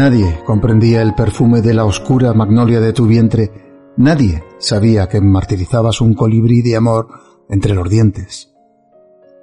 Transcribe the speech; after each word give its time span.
Nadie 0.00 0.40
comprendía 0.46 1.02
el 1.02 1.14
perfume 1.14 1.60
de 1.60 1.74
la 1.74 1.84
oscura 1.84 2.32
magnolia 2.32 2.80
de 2.80 2.94
tu 2.94 3.04
vientre. 3.04 3.92
Nadie 3.98 4.42
sabía 4.56 5.10
que 5.10 5.20
martirizabas 5.20 6.00
un 6.00 6.14
colibrí 6.14 6.62
de 6.62 6.74
amor 6.74 7.08
entre 7.50 7.74
los 7.74 7.86
dientes. 7.86 8.50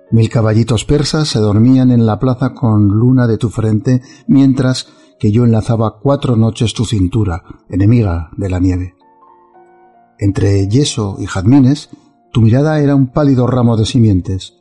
Mil 0.10 0.32
caballitos 0.32 0.84
persas 0.84 1.28
se 1.28 1.38
dormían 1.38 1.92
en 1.92 2.08
la 2.08 2.18
plaza 2.18 2.56
con 2.56 2.88
luna 2.88 3.28
de 3.28 3.38
tu 3.38 3.50
frente, 3.50 4.02
mientras 4.26 4.88
que 5.20 5.32
yo 5.32 5.46
enlazaba 5.46 6.00
cuatro 6.00 6.36
noches 6.36 6.74
tu 6.74 6.86
cintura, 6.86 7.44
enemiga 7.70 8.32
de 8.36 8.50
la 8.50 8.58
nieve. 8.58 8.96
Entre 10.18 10.68
yeso 10.68 11.18
y 11.20 11.28
jazmines, 11.28 11.92
tu 12.32 12.42
mirada 12.42 12.80
era 12.80 12.96
un 12.96 13.12
pálido 13.12 13.46
ramo 13.46 13.78
de 13.78 13.86
simientes. 13.86 14.56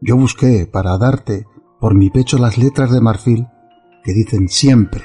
Yo 0.00 0.16
busqué 0.16 0.66
para 0.66 0.96
darte 0.96 1.46
por 1.78 1.94
mi 1.94 2.08
pecho 2.08 2.38
las 2.38 2.56
letras 2.56 2.90
de 2.90 3.02
marfil 3.02 3.48
que 4.02 4.12
dicen 4.12 4.48
siempre, 4.48 5.02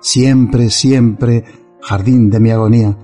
siempre, 0.00 0.70
siempre, 0.70 1.44
jardín 1.80 2.30
de 2.30 2.40
mi 2.40 2.50
agonía, 2.50 2.96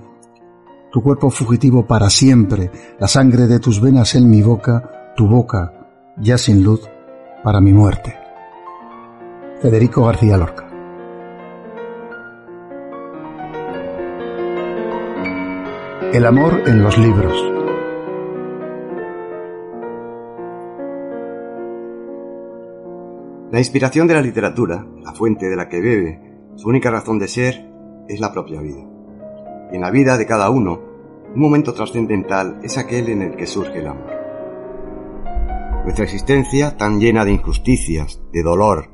tu 0.91 1.01
cuerpo 1.01 1.29
fugitivo 1.29 1.85
para 1.85 2.09
siempre, 2.09 2.71
la 2.99 3.07
sangre 3.07 3.47
de 3.47 3.59
tus 3.59 3.81
venas 3.81 4.15
en 4.15 4.29
mi 4.29 4.41
boca, 4.41 5.13
tu 5.15 5.27
boca, 5.27 5.73
ya 6.17 6.37
sin 6.37 6.63
luz, 6.63 6.81
para 7.43 7.61
mi 7.61 7.73
muerte. 7.73 8.15
Federico 9.61 10.05
García 10.05 10.37
Lorca. 10.37 10.67
El 16.13 16.25
amor 16.25 16.63
en 16.65 16.81
los 16.81 16.97
libros. 16.97 17.56
La 23.49 23.59
inspiración 23.59 24.07
de 24.07 24.13
la 24.13 24.21
literatura, 24.21 24.85
la 25.01 25.13
fuente 25.13 25.47
de 25.49 25.55
la 25.55 25.69
que 25.69 25.79
bebe, 25.79 26.19
su 26.57 26.67
única 26.67 26.91
razón 26.91 27.17
de 27.17 27.29
ser, 27.29 27.65
es 28.09 28.19
la 28.19 28.33
propia 28.33 28.59
vida. 28.59 28.85
Y 29.71 29.75
en 29.75 29.81
la 29.81 29.89
vida 29.89 30.17
de 30.17 30.25
cada 30.25 30.49
uno, 30.49 30.81
un 31.33 31.39
momento 31.39 31.73
trascendental 31.73 32.59
es 32.61 32.77
aquel 32.77 33.07
en 33.07 33.21
el 33.21 33.37
que 33.37 33.47
surge 33.47 33.79
el 33.79 33.87
amor. 33.87 34.11
Nuestra 35.85 36.03
existencia, 36.03 36.75
tan 36.75 36.99
llena 36.99 37.23
de 37.23 37.31
injusticias, 37.31 38.21
de 38.33 38.43
dolor, 38.43 38.89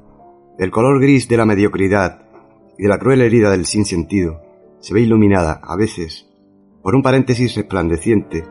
del 0.59 0.69
color 0.69 1.01
gris 1.01 1.27
de 1.27 1.37
la 1.37 1.45
mediocridad 1.45 2.21
y 2.77 2.83
de 2.83 2.89
la 2.89 2.99
cruel 2.99 3.21
herida 3.21 3.49
del 3.49 3.65
sinsentido, 3.65 4.39
se 4.79 4.93
ve 4.93 5.01
iluminada, 5.01 5.61
a 5.63 5.75
veces, 5.75 6.29
por 6.83 6.93
un 6.93 7.01
paréntesis 7.01 7.55
resplandeciente 7.55 8.43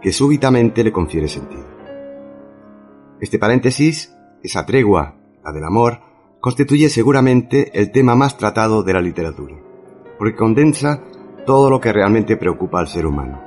que 0.00 0.10
súbitamente 0.10 0.82
le 0.82 0.92
confiere 0.92 1.28
sentido. 1.28 1.66
Este 3.20 3.38
paréntesis, 3.38 4.16
esa 4.42 4.64
tregua 4.64 5.16
la 5.44 5.52
del 5.52 5.64
amor, 5.64 6.00
constituye 6.40 6.88
seguramente 6.88 7.70
el 7.78 7.90
tema 7.90 8.14
más 8.14 8.36
tratado 8.36 8.82
de 8.82 8.92
la 8.92 9.00
literatura, 9.00 9.56
porque 10.18 10.36
condensa 10.36 11.02
todo 11.46 11.70
lo 11.70 11.80
que 11.80 11.92
realmente 11.92 12.36
preocupa 12.36 12.80
al 12.80 12.88
ser 12.88 13.06
humano. 13.06 13.40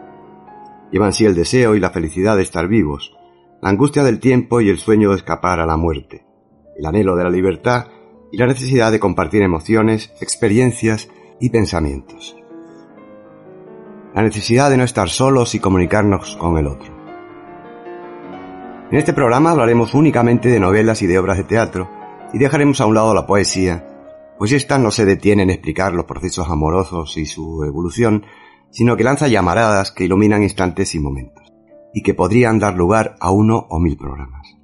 Llevan 0.91 1.13
sí 1.13 1.25
el 1.25 1.35
deseo 1.35 1.75
y 1.75 1.79
la 1.79 1.89
felicidad 1.89 2.37
de 2.37 2.43
estar 2.43 2.67
vivos, 2.67 3.15
la 3.61 3.69
angustia 3.69 4.03
del 4.03 4.19
tiempo 4.19 4.61
y 4.61 4.69
el 4.69 4.77
sueño 4.77 5.11
de 5.11 5.17
escapar 5.17 5.59
a 5.59 5.65
la 5.65 5.77
muerte, 5.77 6.25
el 6.77 6.85
anhelo 6.85 7.15
de 7.15 7.23
la 7.23 7.29
libertad 7.29 7.87
y 8.31 8.37
la 8.37 8.47
necesidad 8.47 8.91
de 8.91 8.99
compartir 8.99 9.41
emociones, 9.41 10.13
experiencias 10.21 11.09
y 11.39 11.49
pensamientos. 11.49 12.35
La 14.13 14.21
necesidad 14.21 14.69
de 14.69 14.77
no 14.77 14.83
estar 14.83 15.09
solos 15.09 15.53
y 15.53 15.59
comunicarnos 15.59 16.35
con 16.37 16.57
el 16.57 16.67
otro. 16.67 16.96
En 18.89 18.97
este 18.97 19.11
programa 19.11 19.51
hablaremos 19.51 19.93
únicamente 19.93 20.47
de 20.47 20.61
novelas 20.61 21.01
y 21.01 21.07
de 21.07 21.19
obras 21.19 21.35
de 21.35 21.43
teatro 21.43 21.89
y 22.31 22.37
dejaremos 22.37 22.79
a 22.79 22.85
un 22.85 22.95
lado 22.95 23.13
la 23.13 23.27
poesía, 23.27 23.85
pues 24.39 24.53
ésta 24.53 24.79
no 24.79 24.91
se 24.91 25.03
detiene 25.03 25.43
en 25.43 25.49
explicar 25.49 25.91
los 25.93 26.05
procesos 26.05 26.49
amorosos 26.49 27.17
y 27.17 27.25
su 27.25 27.65
evolución, 27.65 28.23
sino 28.69 28.95
que 28.95 29.03
lanza 29.03 29.27
llamaradas 29.27 29.91
que 29.91 30.05
iluminan 30.05 30.41
instantes 30.41 30.95
y 30.95 30.99
momentos, 30.99 31.51
y 31.93 32.01
que 32.01 32.13
podrían 32.13 32.59
dar 32.59 32.75
lugar 32.75 33.15
a 33.19 33.29
uno 33.29 33.67
o 33.69 33.77
mil 33.77 33.97
programas. 33.97 34.55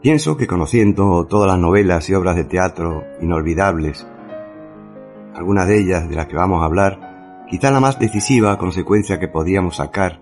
Pienso 0.00 0.36
que 0.36 0.46
conociendo 0.46 1.26
todas 1.26 1.48
las 1.48 1.58
novelas 1.58 2.08
y 2.08 2.14
obras 2.14 2.36
de 2.36 2.44
teatro 2.44 3.02
inolvidables, 3.20 4.06
algunas 5.34 5.66
de 5.66 5.80
ellas 5.80 6.08
de 6.08 6.14
las 6.14 6.28
que 6.28 6.36
vamos 6.36 6.62
a 6.62 6.66
hablar, 6.66 7.44
quizá 7.50 7.72
la 7.72 7.80
más 7.80 7.98
decisiva 7.98 8.56
consecuencia 8.56 9.18
que 9.18 9.26
podíamos 9.26 9.76
sacar 9.76 10.20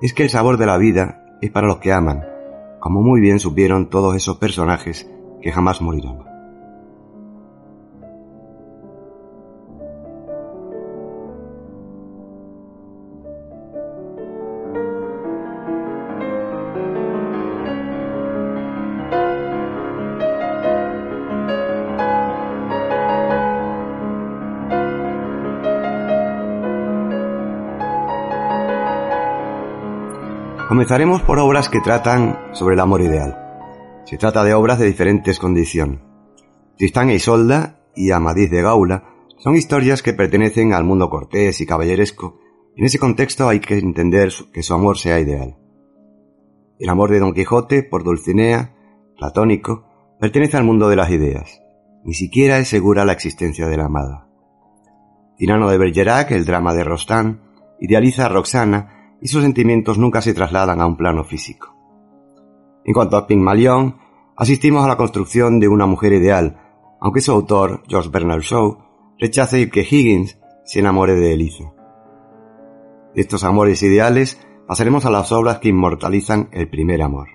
es 0.00 0.14
que 0.14 0.22
el 0.22 0.30
sabor 0.30 0.56
de 0.56 0.66
la 0.66 0.78
vida 0.78 1.19
es 1.40 1.50
para 1.50 1.66
los 1.66 1.78
que 1.78 1.92
aman, 1.92 2.24
como 2.78 3.02
muy 3.02 3.20
bien 3.20 3.38
supieron 3.38 3.88
todos 3.88 4.14
esos 4.16 4.38
personajes 4.38 5.08
que 5.40 5.52
jamás 5.52 5.80
morirán. 5.80 6.29
Comenzaremos 30.80 31.20
por 31.20 31.38
obras 31.38 31.68
que 31.68 31.82
tratan 31.82 32.38
sobre 32.54 32.72
el 32.74 32.80
amor 32.80 33.02
ideal. 33.02 33.36
Se 34.06 34.16
trata 34.16 34.42
de 34.44 34.54
obras 34.54 34.78
de 34.78 34.86
diferentes 34.86 35.38
condiciones. 35.38 36.00
Tristán 36.78 37.10
e 37.10 37.16
Isolda 37.16 37.82
y 37.94 38.12
Amadís 38.12 38.50
de 38.50 38.62
Gaula 38.62 39.04
son 39.36 39.56
historias 39.56 40.02
que 40.02 40.14
pertenecen 40.14 40.72
al 40.72 40.84
mundo 40.84 41.10
cortés 41.10 41.60
y 41.60 41.66
caballeresco. 41.66 42.38
En 42.76 42.86
ese 42.86 42.98
contexto 42.98 43.46
hay 43.46 43.60
que 43.60 43.76
entender 43.76 44.32
que 44.54 44.62
su 44.62 44.72
amor 44.72 44.96
sea 44.96 45.20
ideal. 45.20 45.58
El 46.78 46.88
amor 46.88 47.10
de 47.10 47.18
Don 47.18 47.34
Quijote 47.34 47.82
por 47.82 48.02
Dulcinea, 48.02 48.74
platónico, 49.18 49.84
pertenece 50.18 50.56
al 50.56 50.64
mundo 50.64 50.88
de 50.88 50.96
las 50.96 51.10
ideas. 51.10 51.60
Ni 52.04 52.14
siquiera 52.14 52.58
es 52.58 52.68
segura 52.68 53.04
la 53.04 53.12
existencia 53.12 53.66
de 53.66 53.76
la 53.76 53.84
amada. 53.84 54.28
Tirano 55.36 55.68
de 55.68 55.76
Bergerac, 55.76 56.30
el 56.30 56.46
drama 56.46 56.72
de 56.72 56.84
Rostand, 56.84 57.38
idealiza 57.80 58.24
a 58.24 58.28
Roxana 58.30 58.96
y 59.20 59.28
sus 59.28 59.42
sentimientos 59.42 59.98
nunca 59.98 60.22
se 60.22 60.34
trasladan 60.34 60.80
a 60.80 60.86
un 60.86 60.96
plano 60.96 61.24
físico. 61.24 61.74
En 62.84 62.94
cuanto 62.94 63.16
a 63.16 63.26
Pygmalion, 63.26 63.98
asistimos 64.36 64.84
a 64.84 64.88
la 64.88 64.96
construcción 64.96 65.60
de 65.60 65.68
una 65.68 65.86
mujer 65.86 66.12
ideal, 66.12 66.60
aunque 67.00 67.20
su 67.20 67.32
autor, 67.32 67.82
George 67.86 68.10
Bernard 68.10 68.40
Shaw, 68.40 68.78
rechace 69.18 69.68
que 69.70 69.80
Higgins 69.80 70.38
se 70.64 70.80
enamore 70.80 71.14
de 71.14 71.34
Elisa. 71.34 71.72
De 73.14 73.20
estos 73.20 73.44
amores 73.44 73.82
ideales 73.82 74.40
pasaremos 74.66 75.04
a 75.04 75.10
las 75.10 75.32
obras 75.32 75.58
que 75.58 75.68
inmortalizan 75.68 76.48
el 76.52 76.68
primer 76.68 77.02
amor. 77.02 77.28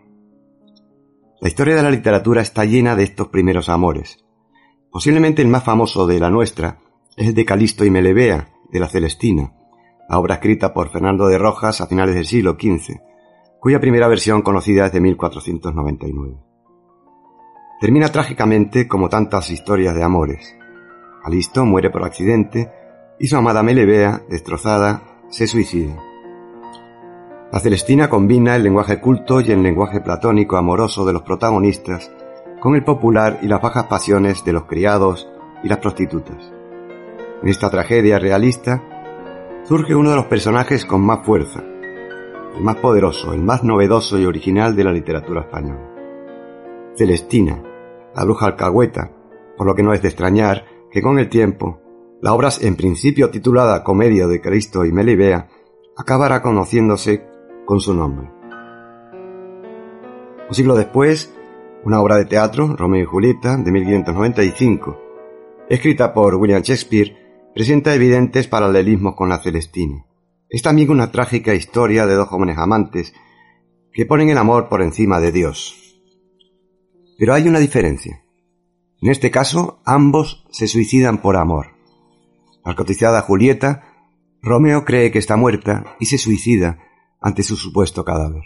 La 1.41 1.49
historia 1.49 1.75
de 1.75 1.83
la 1.83 1.91
literatura 1.91 2.41
está 2.41 2.65
llena 2.65 2.95
de 2.95 3.03
estos 3.03 3.27
primeros 3.27 3.69
amores. 3.69 4.25
Posiblemente 4.89 5.41
el 5.41 5.49
más 5.49 5.63
famoso 5.63 6.07
de 6.07 6.19
la 6.19 6.29
nuestra 6.29 6.79
es 7.17 7.27
el 7.27 7.35
de 7.35 7.45
Calisto 7.45 7.83
y 7.85 7.91
Melebea, 7.91 8.49
de 8.71 8.79
la 8.79 8.87
Celestina, 8.87 9.53
obra 10.09 10.35
escrita 10.35 10.73
por 10.73 10.89
Fernando 10.89 11.27
de 11.27 11.37
Rojas 11.37 11.81
a 11.81 11.87
finales 11.87 12.15
del 12.15 12.25
siglo 12.25 12.57
XV, 12.59 13.01
cuya 13.59 13.79
primera 13.79 14.07
versión 14.07 14.41
conocida 14.41 14.85
es 14.85 14.91
de 14.91 15.01
1499. 15.01 16.37
Termina 17.79 18.09
trágicamente 18.09 18.87
como 18.87 19.09
tantas 19.09 19.49
historias 19.49 19.95
de 19.95 20.03
amores. 20.03 20.55
Calisto 21.23 21.65
muere 21.65 21.89
por 21.89 22.03
accidente 22.03 22.71
y 23.19 23.27
su 23.27 23.35
amada 23.35 23.63
Melebea, 23.63 24.21
destrozada, 24.29 25.01
se 25.29 25.47
suicida. 25.47 25.95
La 27.51 27.59
Celestina 27.59 28.09
combina 28.09 28.55
el 28.55 28.63
lenguaje 28.63 28.99
culto 28.99 29.41
y 29.41 29.51
el 29.51 29.63
lenguaje 29.63 30.01
platónico 30.01 30.57
amoroso 30.57 31.05
de 31.05 31.13
los 31.13 31.23
protagonistas 31.23 32.11
con 32.59 32.75
el 32.75 32.83
popular 32.83 33.39
y 33.41 33.47
las 33.47 33.61
bajas 33.61 33.85
pasiones 33.85 34.43
de 34.43 34.53
los 34.53 34.65
criados 34.65 35.29
y 35.63 35.69
las 35.69 35.79
prostitutas. 35.79 36.51
En 37.41 37.49
esta 37.49 37.69
tragedia 37.69 38.19
realista 38.19 38.94
surge 39.65 39.95
uno 39.95 40.11
de 40.11 40.15
los 40.15 40.25
personajes 40.25 40.85
con 40.85 41.01
más 41.01 41.25
fuerza, 41.25 41.63
el 42.55 42.63
más 42.63 42.75
poderoso, 42.77 43.33
el 43.33 43.41
más 43.41 43.63
novedoso 43.63 44.19
y 44.19 44.25
original 44.25 44.75
de 44.75 44.83
la 44.83 44.91
literatura 44.91 45.41
española. 45.41 45.91
Celestina, 46.95 47.63
la 48.15 48.23
bruja 48.23 48.45
alcahueta, 48.45 49.11
por 49.57 49.65
lo 49.65 49.73
que 49.73 49.81
no 49.81 49.93
es 49.93 50.03
de 50.03 50.09
extrañar 50.09 50.65
que 50.91 51.01
con 51.01 51.17
el 51.17 51.29
tiempo, 51.29 51.81
la 52.21 52.33
obra 52.33 52.49
en 52.61 52.75
principio 52.75 53.31
titulada 53.31 53.83
Comedia 53.83 54.27
de 54.27 54.39
Cristo 54.39 54.85
y 54.85 54.91
Melibea 54.91 55.49
acabará 55.97 56.41
conociéndose 56.43 57.25
con 57.65 57.79
su 57.79 57.93
nombre. 57.95 58.31
Un 60.47 60.53
siglo 60.53 60.75
después, 60.75 61.33
una 61.83 62.01
obra 62.01 62.17
de 62.17 62.25
teatro, 62.25 62.75
Romeo 62.77 63.01
y 63.01 63.05
Julieta, 63.05 63.57
de 63.57 63.71
1595, 63.71 64.97
escrita 65.69 66.13
por 66.13 66.35
William 66.35 66.61
Shakespeare, 66.61 67.24
presenta 67.55 67.95
evidentes 67.95 68.49
paralelismos 68.49 69.15
con 69.15 69.29
la 69.29 69.41
Celestina. 69.41 70.05
Es 70.49 70.61
también 70.61 70.91
una 70.91 71.09
trágica 71.09 71.53
historia 71.53 72.05
de 72.05 72.15
dos 72.15 72.27
jóvenes 72.27 72.57
amantes 72.57 73.13
que 73.93 74.05
ponen 74.05 74.27
el 74.27 74.37
amor 74.37 74.67
por 74.67 74.81
encima 74.81 75.21
de 75.21 75.31
Dios. 75.31 76.01
Pero 77.17 77.33
hay 77.33 77.47
una 77.47 77.59
diferencia. 77.59 78.25
En 79.01 79.09
este 79.09 79.31
caso, 79.31 79.79
ambos 79.85 80.45
se 80.51 80.67
suicidan 80.67 81.21
por 81.21 81.37
amor. 81.37 81.67
Al 82.65 82.75
cotizada 82.75 83.21
Julieta, 83.21 83.85
Romeo 84.41 84.83
cree 84.83 85.09
que 85.11 85.19
está 85.19 85.37
muerta 85.37 85.95
y 85.97 86.07
se 86.07 86.17
suicida 86.17 86.79
ante 87.21 87.41
su 87.41 87.55
supuesto 87.55 88.03
cadáver. 88.03 88.43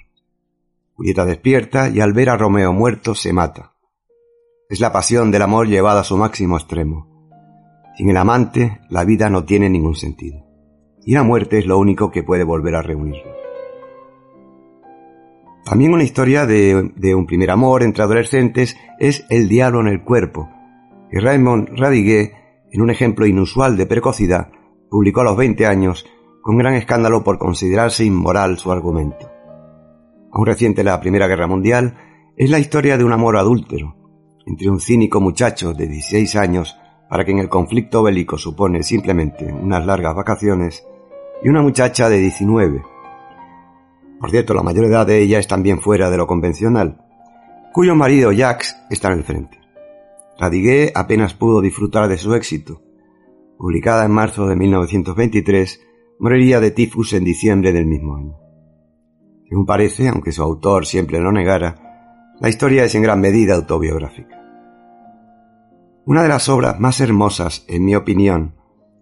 Julieta 0.94 1.26
despierta 1.26 1.90
y 1.90 2.00
al 2.00 2.14
ver 2.14 2.30
a 2.30 2.38
Romeo 2.38 2.74
muerto 2.74 3.16
se 3.16 3.34
mata. 3.34 3.74
Es 4.70 4.80
la 4.80 4.94
pasión 4.94 5.32
del 5.32 5.42
amor 5.42 5.68
llevada 5.68 6.02
a 6.02 6.04
su 6.04 6.16
máximo 6.16 6.58
extremo. 6.58 7.19
Sin 8.00 8.10
el 8.10 8.16
amante, 8.16 8.80
la 8.88 9.04
vida 9.04 9.30
no 9.30 9.44
tiene 9.44 9.70
ningún 9.70 9.94
sentido. 9.94 10.46
Y 11.04 11.16
la 11.16 11.24
muerte 11.24 11.58
es 11.58 11.66
lo 11.66 11.78
único 11.78 12.12
que 12.12 12.24
puede 12.24 12.46
volver 12.46 12.76
a 12.76 12.82
reunirlo. 12.82 13.30
También 15.66 15.92
una 15.92 16.06
historia 16.06 16.46
de, 16.46 16.94
de, 16.96 17.14
un 17.14 17.26
primer 17.26 17.52
amor 17.52 17.84
entre 17.84 18.04
adolescentes 18.04 18.78
es 19.00 19.26
El 19.30 19.50
diablo 19.50 19.82
en 19.82 19.88
el 19.88 20.02
cuerpo, 20.02 20.50
que 21.12 21.20
Raymond 21.20 21.78
Radiguet, 21.78 22.32
en 22.72 22.82
un 22.82 22.90
ejemplo 22.90 23.26
inusual 23.26 23.76
de 23.76 23.86
precocidad, 23.86 24.50
publicó 24.90 25.20
a 25.20 25.26
los 25.26 25.36
20 25.36 25.66
años 25.66 26.06
con 26.42 26.58
gran 26.58 26.76
escándalo 26.76 27.22
por 27.26 27.38
considerarse 27.38 28.06
inmoral 28.06 28.60
su 28.60 28.72
argumento. 28.72 29.30
Aún 30.32 30.46
reciente 30.46 30.86
la 30.86 31.02
Primera 31.02 31.28
Guerra 31.28 31.48
Mundial, 31.48 31.98
es 32.38 32.50
la 32.50 32.60
historia 32.60 32.98
de 32.98 33.04
un 33.04 33.12
amor 33.12 33.36
adúltero 33.36 33.98
entre 34.46 34.70
un 34.70 34.80
cínico 34.80 35.20
muchacho 35.20 35.74
de 35.74 35.86
16 35.86 36.38
años 36.38 36.79
para 37.10 37.26
quien 37.26 37.40
el 37.40 37.50
conflicto 37.50 38.04
bélico 38.04 38.38
supone 38.38 38.84
simplemente 38.84 39.52
unas 39.52 39.86
largas 39.86 40.16
vacaciones 40.16 40.86
y 41.44 41.50
una 41.50 41.62
muchacha 41.62 42.08
de 42.08 42.18
19. 42.20 42.84
Por 44.20 44.30
cierto, 44.30 44.54
la 44.54 44.64
mayor 44.64 44.86
edad 44.86 45.08
de 45.08 45.22
ella 45.22 45.40
es 45.40 45.48
también 45.48 45.82
fuera 45.82 46.10
de 46.10 46.18
lo 46.18 46.28
convencional, 46.28 47.02
cuyo 47.74 47.96
marido 47.96 48.32
Jacques 48.32 48.76
está 48.90 49.08
en 49.12 49.20
el 49.20 49.24
frente. 49.24 49.60
Radiguet 50.38 50.92
apenas 50.96 51.34
pudo 51.34 51.62
disfrutar 51.62 52.08
de 52.08 52.18
su 52.18 52.34
éxito. 52.34 52.82
Publicada 53.58 54.06
en 54.06 54.12
marzo 54.12 54.48
de 54.48 54.56
1923, 54.56 55.82
moriría 56.20 56.60
de 56.60 56.72
tifus 56.72 57.14
en 57.14 57.24
diciembre 57.24 57.74
del 57.74 57.88
mismo 57.88 58.16
año. 58.16 58.38
Según 59.48 59.66
parece, 59.66 60.08
aunque 60.08 60.32
su 60.32 60.44
autor 60.44 60.86
siempre 60.86 61.20
lo 61.20 61.32
negara, 61.32 62.36
la 62.40 62.50
historia 62.50 62.84
es 62.84 62.96
en 62.96 63.02
gran 63.02 63.20
medida 63.20 63.56
autobiográfica. 63.56 64.39
Una 66.10 66.24
de 66.24 66.28
las 66.28 66.50
obras 66.50 66.80
más 66.80 67.00
hermosas, 67.02 67.64
en 67.68 67.86
mi 67.86 67.94
opinión, 67.94 68.56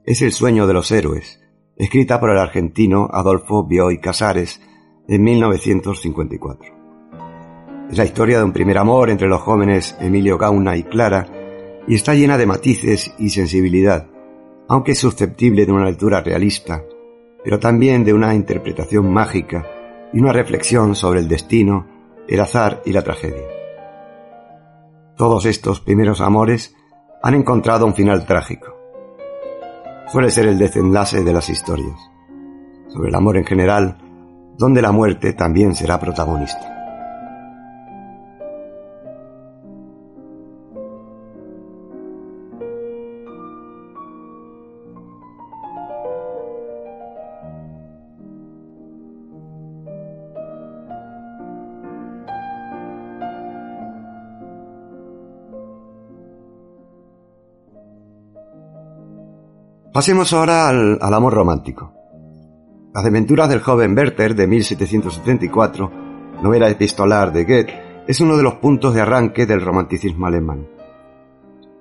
es 0.04 0.22
El 0.22 0.34
sueño 0.34 0.68
de 0.68 0.74
los 0.74 0.92
héroes, 0.92 1.40
escrita 1.78 2.20
por 2.20 2.32
el 2.32 2.38
argentino 2.38 3.08
Adolfo 3.10 3.64
Bioy 3.64 4.02
Casares 4.02 4.60
en 5.08 5.24
1954. 5.24 7.88
Es 7.90 7.98
la 7.98 8.04
historia 8.04 8.40
de 8.40 8.44
un 8.44 8.52
primer 8.52 8.78
amor 8.78 9.10
entre 9.10 9.30
los 9.30 9.40
jóvenes 9.40 9.96
Emilio 10.02 10.38
Gauna 10.38 10.76
y 10.76 10.84
Clara 10.84 11.30
y 11.88 11.96
está 11.96 12.14
llena 12.14 12.38
de 12.38 12.46
matices 12.46 13.14
y 13.18 13.30
sensibilidad, 13.30 14.10
aunque 14.68 14.94
susceptible 14.94 15.66
de 15.66 15.72
una 15.72 15.86
lectura 15.86 16.20
realista, 16.20 16.84
pero 17.42 17.58
también 17.58 18.04
de 18.04 18.14
una 18.14 18.36
interpretación 18.36 19.14
mágica 19.14 19.66
y 20.12 20.20
una 20.20 20.34
reflexión 20.34 20.94
sobre 20.94 21.22
el 21.22 21.30
destino, 21.30 21.88
el 22.28 22.42
azar 22.42 22.82
y 22.86 22.92
la 22.92 23.06
tragedia. 23.06 23.48
Todos 25.16 25.46
estos 25.46 25.80
primeros 25.80 26.20
amores 26.20 26.76
han 27.22 27.34
encontrado 27.34 27.86
un 27.86 27.94
final 27.94 28.26
trágico. 28.26 28.68
Suele 30.12 30.32
ser 30.32 30.48
el 30.48 30.58
desenlace 30.58 31.24
de 31.24 31.34
las 31.34 31.50
historias. 31.50 32.00
Sobre 32.90 33.10
el 33.10 33.16
amor 33.16 33.38
en 33.38 33.46
general, 33.46 33.98
donde 34.58 34.82
la 34.82 34.92
muerte 34.92 35.34
también 35.34 35.76
será 35.76 36.00
protagonista. 36.00 36.77
Pasemos 59.98 60.32
ahora 60.32 60.70
al, 60.70 61.00
amor 61.02 61.34
romántico. 61.34 61.92
Las 62.94 63.04
aventuras 63.04 63.50
del 63.50 63.62
joven 63.62 63.98
Werther 63.98 64.36
de 64.36 64.46
1774, 64.46 65.92
novela 66.44 66.70
epistolar 66.70 67.34
de 67.34 67.46
Goethe, 67.46 68.04
es 68.08 68.22
uno 68.22 68.38
de 68.38 68.44
los 68.44 68.54
puntos 68.58 68.94
de 68.94 69.02
arranque 69.02 69.48
del 69.48 69.60
romanticismo 69.60 70.28
alemán. 70.28 70.68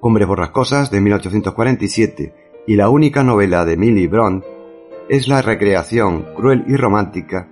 Hombres 0.00 0.26
borrascosas 0.26 0.90
de 0.90 1.02
1847 1.02 2.34
y 2.66 2.76
la 2.76 2.88
única 2.88 3.22
novela 3.22 3.66
de 3.66 3.76
Milly 3.76 4.06
Brandt 4.06 4.46
es 5.10 5.28
la 5.28 5.42
recreación 5.42 6.24
cruel 6.34 6.64
y 6.68 6.76
romántica, 6.76 7.50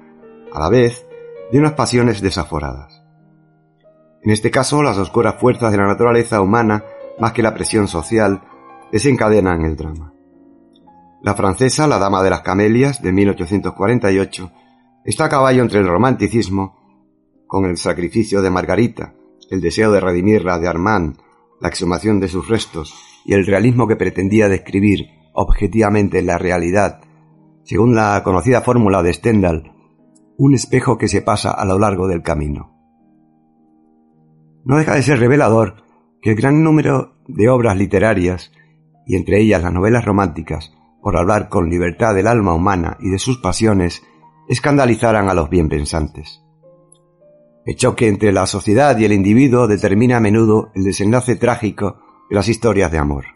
a 0.50 0.60
la 0.60 0.70
vez, 0.70 1.06
de 1.52 1.58
unas 1.58 1.72
pasiones 1.72 2.22
desaforadas. 2.22 3.04
En 4.22 4.30
este 4.30 4.50
caso, 4.50 4.82
las 4.82 4.96
oscuras 4.96 5.34
fuerzas 5.38 5.72
de 5.72 5.76
la 5.76 5.86
naturaleza 5.86 6.40
humana, 6.40 6.84
más 7.20 7.34
que 7.34 7.42
la 7.42 7.52
presión 7.52 7.86
social, 7.86 8.40
desencadenan 8.90 9.62
el 9.66 9.76
drama. 9.76 10.13
La 11.24 11.34
francesa 11.34 11.86
La 11.86 11.98
Dama 11.98 12.22
de 12.22 12.28
las 12.28 12.42
Camelias, 12.42 13.00
de 13.00 13.10
1848, 13.10 14.52
está 15.06 15.24
a 15.24 15.28
caballo 15.30 15.62
entre 15.62 15.80
el 15.80 15.88
romanticismo, 15.88 16.76
con 17.46 17.64
el 17.64 17.78
sacrificio 17.78 18.42
de 18.42 18.50
Margarita, 18.50 19.14
el 19.50 19.62
deseo 19.62 19.90
de 19.90 20.00
redimirla 20.00 20.58
de 20.58 20.68
Armand, 20.68 21.16
la 21.62 21.68
exhumación 21.68 22.20
de 22.20 22.28
sus 22.28 22.46
restos 22.46 22.94
y 23.24 23.32
el 23.32 23.46
realismo 23.46 23.88
que 23.88 23.96
pretendía 23.96 24.50
describir 24.50 25.06
objetivamente 25.32 26.20
la 26.20 26.36
realidad, 26.36 27.00
según 27.62 27.94
la 27.94 28.20
conocida 28.22 28.60
fórmula 28.60 29.02
de 29.02 29.14
Stendhal, 29.14 29.72
un 30.36 30.52
espejo 30.52 30.98
que 30.98 31.08
se 31.08 31.22
pasa 31.22 31.52
a 31.52 31.64
lo 31.64 31.78
largo 31.78 32.06
del 32.06 32.20
camino. 32.20 32.76
No 34.66 34.76
deja 34.76 34.94
de 34.94 35.02
ser 35.02 35.20
revelador 35.20 35.84
que 36.20 36.32
el 36.32 36.36
gran 36.36 36.62
número 36.62 37.14
de 37.28 37.48
obras 37.48 37.78
literarias, 37.78 38.52
y 39.06 39.16
entre 39.16 39.40
ellas 39.40 39.62
las 39.62 39.72
novelas 39.72 40.04
románticas, 40.04 40.74
por 41.04 41.18
hablar 41.18 41.50
con 41.50 41.68
libertad 41.68 42.14
del 42.14 42.26
alma 42.26 42.54
humana 42.54 42.96
y 42.98 43.10
de 43.10 43.18
sus 43.18 43.36
pasiones, 43.36 44.02
escandalizaran 44.48 45.28
a 45.28 45.34
los 45.34 45.50
bienpensantes. 45.50 46.42
El 47.66 47.76
choque 47.76 48.08
entre 48.08 48.32
la 48.32 48.46
sociedad 48.46 48.96
y 48.96 49.04
el 49.04 49.12
individuo 49.12 49.66
determina 49.66 50.16
a 50.16 50.20
menudo 50.20 50.70
el 50.74 50.82
desenlace 50.82 51.36
trágico 51.36 51.98
de 52.30 52.36
las 52.36 52.48
historias 52.48 52.90
de 52.90 52.96
amor. 52.96 53.26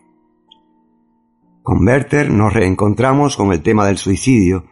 Con 1.63 1.87
Werther 1.87 2.31
nos 2.31 2.55
reencontramos 2.55 3.37
con 3.37 3.53
el 3.53 3.61
tema 3.61 3.85
del 3.87 3.99
suicidio, 3.99 4.65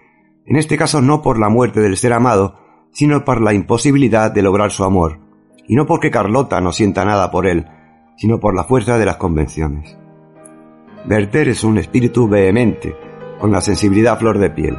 en 0.47 0.57
este 0.57 0.79
caso 0.79 1.03
no 1.03 1.21
por 1.21 1.39
la 1.39 1.51
muerte 1.51 1.81
del 1.81 1.99
ser 1.99 2.15
amado, 2.15 2.55
sino 2.93 3.27
por 3.27 3.43
la 3.43 3.53
imposibilidad 3.53 4.33
de 4.33 4.41
lograr 4.41 4.71
su 4.71 4.85
amor, 4.85 5.21
y 5.69 5.77
no 5.77 5.85
porque 5.85 6.11
Carlota 6.11 6.63
no 6.63 6.73
sienta 6.73 7.05
nada 7.05 7.31
por 7.31 7.47
él, 7.47 7.67
sino 8.17 8.41
por 8.41 8.57
la 8.57 8.65
fuerza 8.65 8.97
de 8.97 9.05
las 9.05 9.17
convenciones. 9.17 9.99
Werther 11.09 11.49
es 11.49 11.63
un 11.63 11.79
espíritu 11.79 12.27
vehemente, 12.27 12.97
con 13.39 13.53
la 13.53 13.61
sensibilidad 13.61 14.19
flor 14.19 14.39
de 14.39 14.51
piel. 14.51 14.77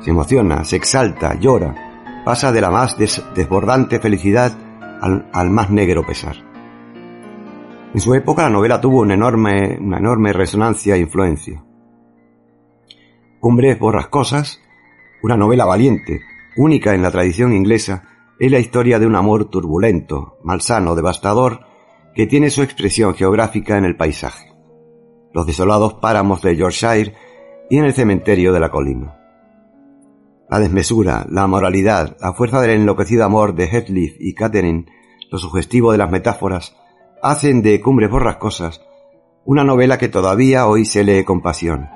Se 0.00 0.10
emociona, 0.10 0.64
se 0.64 0.74
exalta, 0.74 1.38
llora, 1.38 2.22
pasa 2.24 2.50
de 2.50 2.60
la 2.60 2.70
más 2.70 2.96
desbordante 2.98 4.00
felicidad 4.00 4.52
al, 5.00 5.28
al, 5.32 5.50
más 5.50 5.70
negro 5.70 6.04
pesar. 6.04 6.34
En 7.94 8.00
su 8.00 8.12
época 8.14 8.42
la 8.42 8.50
novela 8.50 8.80
tuvo 8.80 9.02
una 9.02 9.14
enorme, 9.14 9.78
una 9.80 9.98
enorme 9.98 10.32
resonancia 10.32 10.96
e 10.96 11.00
influencia. 11.00 11.62
Cumbres 13.38 13.78
borrascosas, 13.78 14.60
una 15.22 15.36
novela 15.36 15.64
valiente, 15.64 16.22
única 16.56 16.92
en 16.92 17.02
la 17.02 17.12
tradición 17.12 17.52
inglesa, 17.52 18.02
es 18.40 18.50
la 18.50 18.58
historia 18.58 18.98
de 18.98 19.06
un 19.06 19.14
amor 19.14 19.48
turbulento, 19.48 20.38
malsano, 20.42 20.96
devastador, 20.96 21.60
que 22.16 22.26
tiene 22.26 22.50
su 22.50 22.62
expresión 22.62 23.14
geográfica 23.14 23.78
en 23.78 23.84
el 23.84 23.96
paisaje. 23.96 24.55
Los 25.36 25.46
desolados 25.46 25.92
páramos 25.92 26.40
de 26.40 26.56
Yorkshire 26.56 27.12
y 27.68 27.76
en 27.76 27.84
el 27.84 27.92
cementerio 27.92 28.54
de 28.54 28.60
la 28.60 28.70
colina. 28.70 29.18
La 30.48 30.58
desmesura, 30.58 31.26
la 31.28 31.46
moralidad, 31.46 32.16
la 32.22 32.32
fuerza 32.32 32.62
del 32.62 32.70
enloquecido 32.70 33.22
amor 33.22 33.54
de 33.54 33.66
Heathcliff 33.66 34.16
y 34.18 34.32
Catherine, 34.32 34.86
lo 35.30 35.36
sugestivo 35.36 35.92
de 35.92 35.98
las 35.98 36.10
metáforas, 36.10 36.74
hacen 37.22 37.60
de 37.60 37.82
Cumbres 37.82 38.10
Borrascosas 38.10 38.80
una 39.44 39.62
novela 39.62 39.98
que 39.98 40.08
todavía 40.08 40.66
hoy 40.66 40.86
se 40.86 41.04
lee 41.04 41.24
con 41.24 41.42
pasión, 41.42 41.90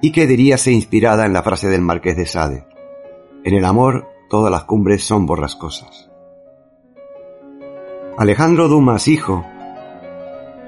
y 0.00 0.10
que 0.10 0.26
diríase 0.26 0.72
inspirada 0.72 1.26
en 1.26 1.34
la 1.34 1.42
frase 1.42 1.68
del 1.68 1.82
Marqués 1.82 2.16
de 2.16 2.24
Sade. 2.24 2.64
En 3.44 3.54
el 3.54 3.66
amor 3.66 4.08
todas 4.30 4.50
las 4.50 4.64
cumbres 4.64 5.04
son 5.04 5.26
borrascosas. 5.26 6.10
Alejandro 8.16 8.68
Dumas, 8.68 9.06
hijo, 9.06 9.44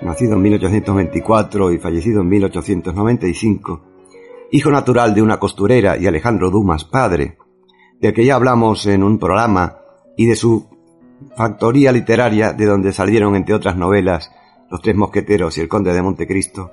nacido 0.03 0.35
en 0.35 0.43
1824 0.43 1.73
y 1.73 1.79
fallecido 1.79 2.21
en 2.21 2.29
1895, 2.29 3.81
hijo 4.51 4.71
natural 4.71 5.15
de 5.15 5.23
una 5.23 5.39
costurera 5.39 5.97
y 5.97 6.07
Alejandro 6.07 6.51
Dumas, 6.51 6.85
padre, 6.85 7.39
del 8.01 8.13
que 8.13 8.25
ya 8.25 8.35
hablamos 8.35 8.87
en 8.87 9.03
un 9.03 9.19
programa, 9.19 9.79
y 10.17 10.27
de 10.27 10.37
su 10.37 10.69
factoría 11.37 11.93
literaria 11.93 12.53
de 12.53 12.67
donde 12.67 12.93
salieron, 12.93 13.37
entre 13.37 13.55
otras 13.55 13.77
novelas, 13.77 14.31
Los 14.71 14.83
Tres 14.83 14.97
Mosqueteros 14.97 15.57
y 15.57 15.61
El 15.61 15.69
Conde 15.69 15.93
de 15.93 16.03
Montecristo, 16.03 16.71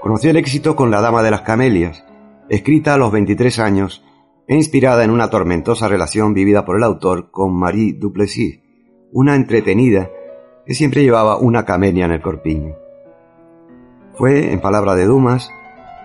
conoció 0.00 0.30
el 0.30 0.36
éxito 0.36 0.76
con 0.76 0.90
La 0.90 1.00
Dama 1.00 1.22
de 1.22 1.30
las 1.30 1.42
Camelias, 1.42 2.04
escrita 2.48 2.94
a 2.94 2.98
los 2.98 3.10
23 3.10 3.58
años 3.58 4.04
e 4.46 4.54
inspirada 4.54 5.04
en 5.04 5.10
una 5.10 5.30
tormentosa 5.30 5.88
relación 5.88 6.34
vivida 6.34 6.64
por 6.64 6.76
el 6.76 6.84
autor 6.84 7.30
con 7.30 7.54
Marie 7.54 7.94
Duplessis, 7.94 8.60
una 9.12 9.34
entretenida 9.34 10.10
que 10.70 10.74
siempre 10.74 11.02
llevaba 11.02 11.36
una 11.36 11.64
camelia 11.64 12.04
en 12.04 12.12
el 12.12 12.22
corpiño. 12.22 12.76
Fue, 14.14 14.52
en 14.52 14.60
palabra 14.60 14.94
de 14.94 15.04
Dumas, 15.04 15.50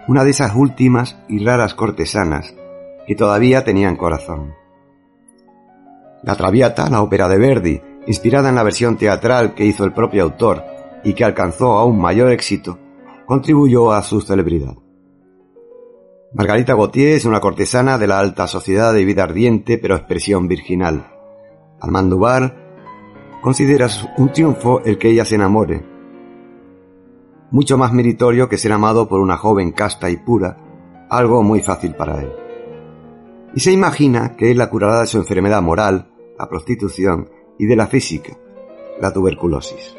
una 0.07 0.23
de 0.23 0.31
esas 0.31 0.55
últimas 0.55 1.19
y 1.27 1.45
raras 1.45 1.75
cortesanas 1.75 2.55
que 3.05 3.13
todavía 3.13 3.63
tenían 3.63 3.95
corazón. 3.95 4.55
La 6.23 6.35
Traviata, 6.35 6.89
la 6.89 7.03
ópera 7.03 7.29
de 7.29 7.37
Verdi, 7.37 7.81
inspirada 8.07 8.49
en 8.49 8.55
la 8.55 8.63
versión 8.63 8.97
teatral 8.97 9.53
que 9.53 9.65
hizo 9.65 9.83
el 9.83 9.93
propio 9.93 10.23
autor 10.23 10.63
y 11.03 11.13
que 11.13 11.25
alcanzó 11.25 11.73
aún 11.73 12.01
mayor 12.01 12.31
éxito, 12.31 12.79
contribuyó 13.27 13.91
a 13.91 14.01
su 14.01 14.19
celebridad. 14.19 14.73
Margarita 16.33 16.73
Gautier 16.73 17.09
es 17.09 17.25
una 17.25 17.39
cortesana 17.39 17.99
de 17.99 18.07
la 18.07 18.17
alta 18.17 18.47
sociedad 18.47 18.95
de 18.95 19.05
vida 19.05 19.25
ardiente 19.25 19.77
pero 19.77 19.95
expresión 19.95 20.47
virginal. 20.47 21.05
Armand 21.79 22.11
considera 23.41 23.87
un 24.17 24.31
triunfo 24.31 24.81
el 24.83 24.97
que 24.97 25.09
ella 25.09 25.25
se 25.25 25.35
enamore, 25.35 25.83
mucho 27.51 27.77
más 27.77 27.93
meritorio 27.93 28.49
que 28.49 28.57
ser 28.57 28.71
amado 28.71 29.07
por 29.07 29.21
una 29.21 29.37
joven 29.37 29.71
casta 29.71 30.09
y 30.09 30.17
pura, 30.17 30.57
algo 31.09 31.43
muy 31.43 31.61
fácil 31.61 31.95
para 31.95 32.21
él. 32.21 32.31
Y 33.53 33.59
se 33.59 33.71
imagina 33.71 34.35
que 34.35 34.51
él 34.51 34.57
la 34.57 34.69
curará 34.69 35.01
de 35.01 35.07
su 35.07 35.17
enfermedad 35.17 35.61
moral, 35.61 36.11
la 36.37 36.49
prostitución 36.49 37.29
y 37.57 37.65
de 37.65 37.75
la 37.75 37.87
física, 37.87 38.37
la 38.99 39.13
tuberculosis. 39.13 39.95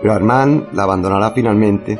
Pero 0.00 0.12
Armand 0.14 0.72
la 0.72 0.84
abandonará 0.84 1.32
finalmente 1.32 1.98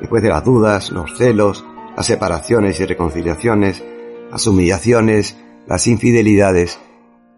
después 0.00 0.22
de 0.22 0.30
las 0.30 0.44
dudas, 0.44 0.90
los 0.90 1.16
celos, 1.16 1.64
las 1.96 2.06
separaciones 2.06 2.80
y 2.80 2.86
reconciliaciones, 2.86 3.84
las 4.30 4.46
humillaciones, 4.46 5.36
las 5.66 5.86
infidelidades 5.86 6.78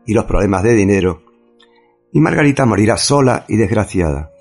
y 0.06 0.14
los 0.14 0.24
problemas 0.24 0.62
de 0.62 0.74
dinero, 0.74 1.22
y 2.12 2.20
Margarita 2.20 2.66
morirá 2.66 2.96
sola 2.96 3.44
y 3.48 3.56
desgraciada, 3.56 4.32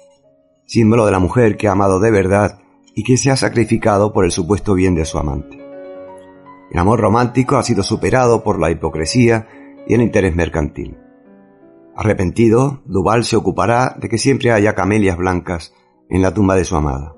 símbolo 0.65 1.05
de 1.05 1.11
la 1.11 1.19
mujer 1.19 1.57
que 1.57 1.67
ha 1.67 1.73
amado 1.73 1.99
de 1.99 2.11
verdad 2.11 2.59
y 2.95 3.03
que 3.03 3.17
se 3.17 3.31
ha 3.31 3.35
sacrificado 3.35 4.11
por 4.11 4.25
el 4.25 4.31
supuesto 4.31 4.73
bien 4.73 4.95
de 4.95 5.05
su 5.05 5.17
amante. 5.17 5.57
El 6.71 6.79
amor 6.79 6.99
romántico 6.99 7.57
ha 7.57 7.63
sido 7.63 7.83
superado 7.83 8.43
por 8.43 8.59
la 8.59 8.69
hipocresía 8.69 9.47
y 9.87 9.93
el 9.93 10.01
interés 10.01 10.35
mercantil. 10.35 10.97
Arrepentido, 11.95 12.81
Duval 12.85 13.23
se 13.23 13.35
ocupará 13.35 13.95
de 13.99 14.07
que 14.07 14.17
siempre 14.17 14.51
haya 14.51 14.75
camelias 14.75 15.17
blancas 15.17 15.73
en 16.09 16.21
la 16.21 16.33
tumba 16.33 16.55
de 16.55 16.63
su 16.63 16.75
amada. 16.75 17.15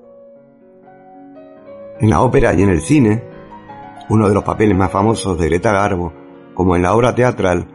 En 1.99 2.09
la 2.09 2.21
ópera 2.21 2.53
y 2.53 2.63
en 2.63 2.69
el 2.69 2.81
cine, 2.81 3.23
uno 4.09 4.27
de 4.27 4.33
los 4.33 4.43
papeles 4.43 4.77
más 4.77 4.91
famosos 4.91 5.37
de 5.37 5.47
Greta 5.47 5.71
Garbo, 5.71 6.13
como 6.53 6.75
en 6.75 6.81
la 6.81 6.95
obra 6.95 7.13
teatral, 7.13 7.67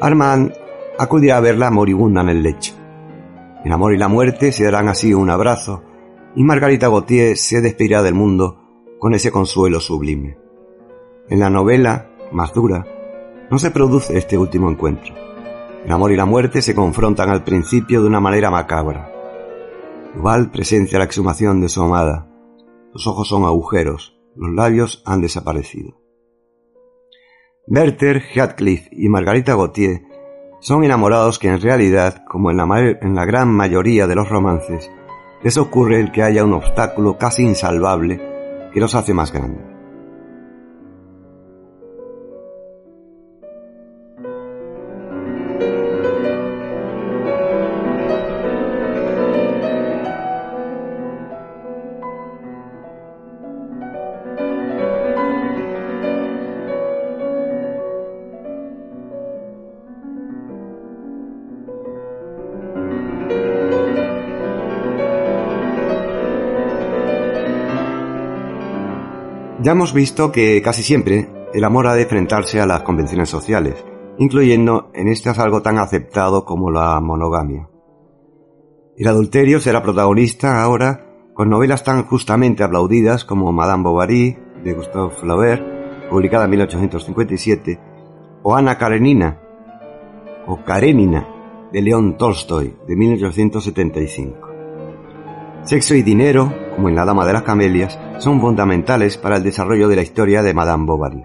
Armand 0.00 0.52
acudirá 0.98 1.36
a 1.36 1.40
verla 1.40 1.70
moribunda 1.70 2.20
en 2.22 2.28
el 2.28 2.42
lecho. 2.42 2.74
El 3.64 3.72
amor 3.72 3.94
y 3.94 3.98
la 3.98 4.08
muerte 4.08 4.52
se 4.52 4.64
darán 4.64 4.88
así 4.88 5.14
un 5.14 5.30
abrazo, 5.30 5.82
y 6.34 6.42
Margarita 6.42 6.88
Gautier 6.88 7.36
se 7.36 7.60
despedirá 7.60 8.02
del 8.02 8.14
mundo 8.14 8.60
con 8.98 9.14
ese 9.14 9.30
consuelo 9.30 9.80
sublime. 9.80 10.38
En 11.28 11.40
la 11.40 11.50
novela, 11.50 12.10
más 12.32 12.52
dura, 12.52 12.86
no 13.50 13.58
se 13.58 13.70
produce 13.70 14.18
este 14.18 14.36
último 14.36 14.70
encuentro. 14.70 15.14
El 15.84 15.92
amor 15.92 16.12
y 16.12 16.16
la 16.16 16.26
muerte 16.26 16.60
se 16.62 16.74
confrontan 16.74 17.30
al 17.30 17.44
principio 17.44 18.02
de 18.02 18.08
una 18.08 18.20
manera 18.20 18.50
macabra. 18.50 19.12
Duval 20.14 20.50
presencia 20.50 20.98
la 20.98 21.04
exhumación 21.04 21.60
de 21.60 21.68
su 21.68 21.82
amada. 21.82 22.28
Los 22.92 23.06
ojos 23.06 23.28
son 23.28 23.44
agujeros, 23.44 24.18
los 24.36 24.52
labios 24.52 25.02
han 25.06 25.20
desaparecido. 25.20 26.00
Werther, 27.66 28.22
Heathcliff 28.34 28.88
y 28.90 29.08
Margarita 29.08 29.54
Gautier 29.54 30.07
son 30.60 30.84
enamorados 30.84 31.38
que 31.38 31.48
en 31.48 31.60
realidad, 31.60 32.24
como 32.26 32.50
en 32.50 32.56
la, 32.56 32.96
en 33.00 33.14
la 33.14 33.24
gran 33.24 33.48
mayoría 33.48 34.06
de 34.06 34.14
los 34.14 34.28
romances, 34.28 34.90
les 35.42 35.56
ocurre 35.56 36.00
el 36.00 36.10
que 36.10 36.22
haya 36.22 36.44
un 36.44 36.52
obstáculo 36.52 37.16
casi 37.16 37.42
insalvable 37.42 38.20
que 38.72 38.80
los 38.80 38.94
hace 38.94 39.14
más 39.14 39.32
grandes. 39.32 39.67
Ya 69.68 69.72
hemos 69.72 69.92
visto 69.92 70.32
que 70.32 70.62
casi 70.62 70.82
siempre 70.82 71.28
el 71.52 71.62
amor 71.62 71.88
ha 71.88 71.94
de 71.94 72.04
enfrentarse 72.04 72.58
a 72.58 72.64
las 72.64 72.80
convenciones 72.84 73.28
sociales, 73.28 73.74
incluyendo 74.16 74.90
en 74.94 75.08
estas 75.08 75.38
algo 75.38 75.60
tan 75.60 75.76
aceptado 75.76 76.46
como 76.46 76.70
la 76.70 76.98
monogamia. 77.02 77.68
El 78.96 79.08
adulterio 79.08 79.60
será 79.60 79.82
protagonista 79.82 80.62
ahora 80.62 81.04
con 81.34 81.50
novelas 81.50 81.84
tan 81.84 82.04
justamente 82.04 82.62
aplaudidas 82.62 83.26
como 83.26 83.52
Madame 83.52 83.82
Bovary 83.82 84.38
de 84.64 84.72
Gustave 84.72 85.10
Flaubert, 85.10 86.08
publicada 86.08 86.46
en 86.46 86.50
1857, 86.52 87.78
o 88.44 88.56
Ana 88.56 88.78
Karenina 88.78 89.38
o 90.46 90.64
Karenina 90.64 91.28
de 91.70 91.82
León 91.82 92.16
Tolstoy 92.16 92.74
de 92.88 92.96
1875. 92.96 94.47
Sexo 95.64 95.94
y 95.94 96.02
dinero, 96.02 96.52
como 96.74 96.88
en 96.88 96.94
La 96.94 97.04
Dama 97.04 97.26
de 97.26 97.32
las 97.32 97.42
Camelias, 97.42 97.98
son 98.18 98.40
fundamentales 98.40 99.18
para 99.18 99.36
el 99.36 99.42
desarrollo 99.42 99.88
de 99.88 99.96
la 99.96 100.02
historia 100.02 100.42
de 100.42 100.54
Madame 100.54 100.86
Bovary. 100.86 101.24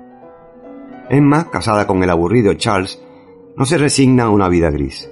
Emma, 1.10 1.50
casada 1.50 1.88
con 1.88 2.04
el 2.04 2.10
aburrido 2.10 2.54
Charles, 2.56 3.02
no 3.56 3.66
se 3.66 3.78
resigna 3.78 4.24
a 4.24 4.30
una 4.30 4.50
vida 4.50 4.70
gris. 4.72 5.10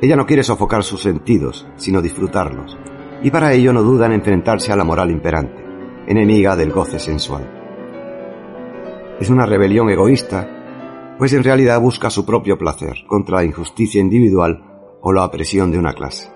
Ella 0.00 0.16
no 0.16 0.26
quiere 0.26 0.42
sofocar 0.42 0.82
sus 0.82 1.02
sentidos, 1.02 1.68
sino 1.76 2.02
disfrutarlos, 2.02 2.76
y 3.22 3.30
para 3.30 3.52
ello 3.52 3.72
no 3.72 3.82
duda 3.82 4.06
en 4.06 4.12
enfrentarse 4.12 4.72
a 4.72 4.76
la 4.76 4.84
moral 4.84 5.10
imperante, 5.10 5.62
enemiga 6.08 6.56
del 6.56 6.72
goce 6.72 6.98
sensual. 6.98 7.48
Es 9.20 9.30
una 9.30 9.46
rebelión 9.46 9.88
egoísta, 9.90 11.14
pues 11.18 11.32
en 11.34 11.44
realidad 11.44 11.80
busca 11.80 12.10
su 12.10 12.26
propio 12.26 12.58
placer 12.58 13.04
contra 13.06 13.36
la 13.36 13.44
injusticia 13.44 14.00
individual 14.00 14.64
o 15.00 15.12
la 15.12 15.24
opresión 15.24 15.70
de 15.70 15.78
una 15.78 15.92
clase. 15.92 16.31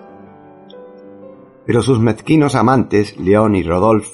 Pero 1.67 1.81
sus 1.81 1.99
mezquinos 1.99 2.55
amantes, 2.55 3.17
León 3.17 3.53
y 3.53 3.61
Rodolphe, 3.61 4.09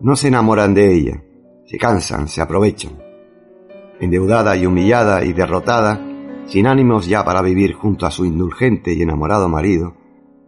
no 0.00 0.14
se 0.14 0.28
enamoran 0.28 0.72
de 0.72 0.94
ella, 0.94 1.24
se 1.66 1.76
cansan, 1.78 2.28
se 2.28 2.40
aprovechan. 2.40 2.92
Endeudada 3.98 4.56
y 4.56 4.66
humillada 4.66 5.24
y 5.24 5.32
derrotada, 5.32 6.00
sin 6.46 6.68
ánimos 6.68 7.08
ya 7.08 7.24
para 7.24 7.42
vivir 7.42 7.74
junto 7.74 8.06
a 8.06 8.12
su 8.12 8.24
indulgente 8.24 8.94
y 8.94 9.02
enamorado 9.02 9.48
marido, 9.48 9.96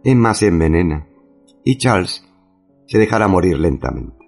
Emma 0.05 0.33
se 0.33 0.47
envenena 0.47 1.07
y 1.65 1.77
Charles 1.77 2.25
se 2.87 2.97
dejará 2.97 3.27
morir 3.27 3.59
lentamente. 3.59 4.25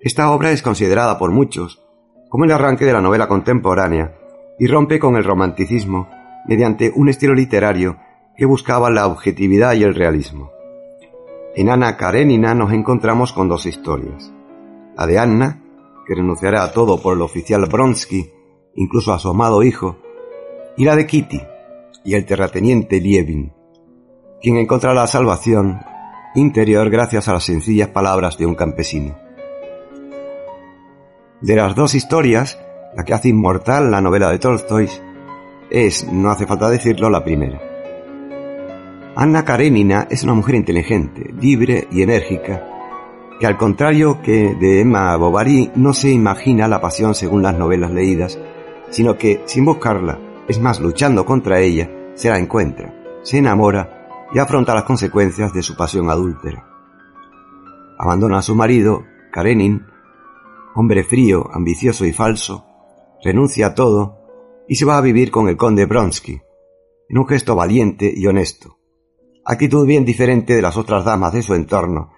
Esta 0.00 0.30
obra 0.30 0.52
es 0.52 0.62
considerada 0.62 1.18
por 1.18 1.32
muchos 1.32 1.82
como 2.28 2.44
el 2.44 2.52
arranque 2.52 2.84
de 2.84 2.92
la 2.92 3.02
novela 3.02 3.26
contemporánea 3.26 4.16
y 4.56 4.68
rompe 4.68 5.00
con 5.00 5.16
el 5.16 5.24
romanticismo 5.24 6.08
mediante 6.46 6.92
un 6.94 7.08
estilo 7.08 7.34
literario 7.34 7.96
que 8.36 8.44
buscaba 8.44 8.90
la 8.90 9.06
objetividad 9.06 9.74
y 9.74 9.82
el 9.82 9.94
realismo. 9.94 10.52
En 11.54 11.70
Ana 11.70 11.96
Karenina 11.96 12.54
nos 12.54 12.72
encontramos 12.72 13.32
con 13.32 13.48
dos 13.48 13.64
historias. 13.64 14.30
La 14.96 15.06
de 15.06 15.18
Anna, 15.18 15.62
que 16.06 16.14
renunciará 16.14 16.62
a 16.62 16.72
todo 16.72 17.00
por 17.00 17.14
el 17.16 17.22
oficial 17.22 17.64
Bronsky, 17.66 18.30
incluso 18.74 19.12
a 19.12 19.18
su 19.18 19.30
amado 19.30 19.62
hijo, 19.62 19.96
y 20.76 20.84
la 20.84 20.96
de 20.96 21.06
Kitty 21.06 21.40
y 22.04 22.14
el 22.14 22.26
terrateniente 22.26 23.00
Lievin, 23.00 23.52
quien 24.40 24.56
encontrará 24.58 24.94
la 24.94 25.06
salvación 25.06 25.80
interior 26.34 26.90
gracias 26.90 27.28
a 27.28 27.32
las 27.32 27.44
sencillas 27.44 27.88
palabras 27.88 28.36
de 28.36 28.44
un 28.46 28.54
campesino. 28.54 29.16
De 31.40 31.56
las 31.56 31.74
dos 31.74 31.94
historias, 31.94 32.58
la 32.94 33.04
que 33.04 33.14
hace 33.14 33.30
inmortal 33.30 33.90
la 33.90 34.00
novela 34.00 34.30
de 34.30 34.38
Tolstoy 34.38 34.88
es, 35.70 36.10
no 36.12 36.30
hace 36.30 36.46
falta 36.46 36.68
decirlo, 36.68 37.10
la 37.10 37.24
primera. 37.24 37.65
Anna 39.18 39.46
Karenina 39.46 40.06
es 40.10 40.24
una 40.24 40.34
mujer 40.34 40.56
inteligente, 40.56 41.32
libre 41.40 41.88
y 41.90 42.02
enérgica, 42.02 42.62
que 43.40 43.46
al 43.46 43.56
contrario 43.56 44.20
que 44.20 44.54
de 44.54 44.82
Emma 44.82 45.16
Bovary 45.16 45.72
no 45.74 45.94
se 45.94 46.10
imagina 46.10 46.68
la 46.68 46.82
pasión 46.82 47.14
según 47.14 47.42
las 47.42 47.56
novelas 47.56 47.90
leídas, 47.92 48.38
sino 48.90 49.16
que, 49.16 49.40
sin 49.46 49.64
buscarla, 49.64 50.20
es 50.46 50.60
más 50.60 50.80
luchando 50.80 51.24
contra 51.24 51.60
ella, 51.60 51.90
se 52.12 52.28
la 52.28 52.38
encuentra, 52.38 52.92
se 53.22 53.38
enamora 53.38 54.28
y 54.34 54.38
afronta 54.38 54.74
las 54.74 54.84
consecuencias 54.84 55.50
de 55.54 55.62
su 55.62 55.78
pasión 55.78 56.10
adúltera. 56.10 56.68
Abandona 57.98 58.36
a 58.36 58.42
su 58.42 58.54
marido, 58.54 59.04
Karenin, 59.32 59.86
hombre 60.74 61.04
frío, 61.04 61.48
ambicioso 61.54 62.04
y 62.04 62.12
falso, 62.12 62.66
renuncia 63.24 63.68
a 63.68 63.74
todo 63.74 64.18
y 64.68 64.74
se 64.74 64.84
va 64.84 64.98
a 64.98 65.00
vivir 65.00 65.30
con 65.30 65.48
el 65.48 65.56
conde 65.56 65.86
Bronsky, 65.86 66.38
en 67.08 67.16
un 67.16 67.26
gesto 67.26 67.56
valiente 67.56 68.12
y 68.14 68.26
honesto, 68.26 68.75
actitud 69.46 69.86
bien 69.86 70.04
diferente 70.04 70.54
de 70.54 70.62
las 70.62 70.76
otras 70.76 71.04
damas 71.04 71.32
de 71.32 71.42
su 71.42 71.54
entorno, 71.54 72.10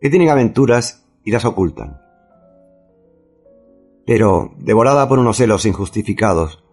que 0.00 0.10
tienen 0.10 0.30
aventuras 0.30 1.04
y 1.24 1.32
las 1.32 1.44
ocultan. 1.44 2.00
Pero, 4.06 4.52
devorada 4.56 5.08
por 5.08 5.18
unos 5.18 5.36
celos 5.36 5.66
injustificados 5.66 6.64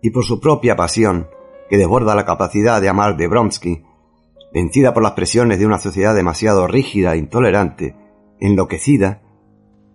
y 0.00 0.10
por 0.10 0.24
su 0.24 0.40
propia 0.40 0.76
pasión, 0.76 1.28
que 1.68 1.76
desborda 1.76 2.14
la 2.14 2.24
capacidad 2.24 2.80
de 2.80 2.88
amar 2.88 3.16
de 3.16 3.26
Bronsky, 3.26 3.84
vencida 4.54 4.94
por 4.94 5.02
las 5.02 5.12
presiones 5.12 5.58
de 5.58 5.66
una 5.66 5.78
sociedad 5.78 6.14
demasiado 6.14 6.66
rígida 6.66 7.14
e 7.14 7.18
intolerante, 7.18 7.96
enloquecida, 8.38 9.20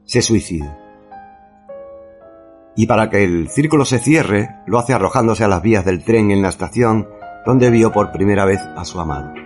se 0.04 0.22
suicida. 0.22 0.82
Y 2.76 2.88
para 2.88 3.10
que 3.10 3.24
el 3.24 3.50
círculo 3.50 3.86
se 3.86 4.00
cierre, 4.00 4.50
lo 4.68 4.80
hace 4.80 4.94
arrojándose 4.94 5.46
a 5.46 5.48
las 5.48 5.62
vías 5.62 5.86
del 5.86 6.04
tren 6.04 6.30
en 6.32 6.42
la 6.42 6.50
estación 6.50 7.08
donde 7.46 7.70
vio 7.70 7.92
por 7.92 8.12
primera 8.12 8.44
vez 8.44 8.60
a 8.60 8.84
su 8.84 9.00
amado. 9.00 9.45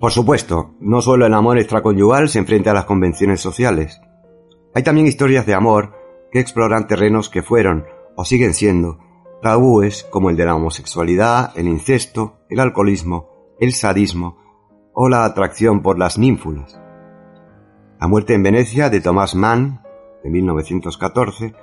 Por 0.00 0.12
supuesto, 0.12 0.74
no 0.80 1.02
solo 1.02 1.26
el 1.26 1.34
amor 1.34 1.58
extraconyugal 1.58 2.30
se 2.30 2.38
enfrenta 2.38 2.70
a 2.70 2.74
las 2.74 2.86
convenciones 2.86 3.42
sociales. 3.42 4.00
Hay 4.74 4.82
también 4.82 5.06
historias 5.06 5.44
de 5.44 5.52
amor 5.52 5.92
que 6.32 6.40
exploran 6.40 6.86
terrenos 6.86 7.28
que 7.28 7.42
fueron, 7.42 7.84
o 8.16 8.24
siguen 8.24 8.54
siendo, 8.54 8.98
tabúes 9.42 10.04
como 10.04 10.30
el 10.30 10.36
de 10.36 10.46
la 10.46 10.54
homosexualidad, 10.54 11.52
el 11.54 11.68
incesto, 11.68 12.38
el 12.48 12.60
alcoholismo, 12.60 13.28
el 13.60 13.74
sadismo 13.74 14.38
o 14.94 15.10
la 15.10 15.26
atracción 15.26 15.82
por 15.82 15.98
las 15.98 16.16
ninfulas. 16.16 16.80
La 18.00 18.08
muerte 18.08 18.32
en 18.32 18.42
Venecia 18.42 18.88
de 18.88 19.02
Thomas 19.02 19.34
Mann, 19.34 19.82
de 20.24 20.30
1914, 20.30 21.54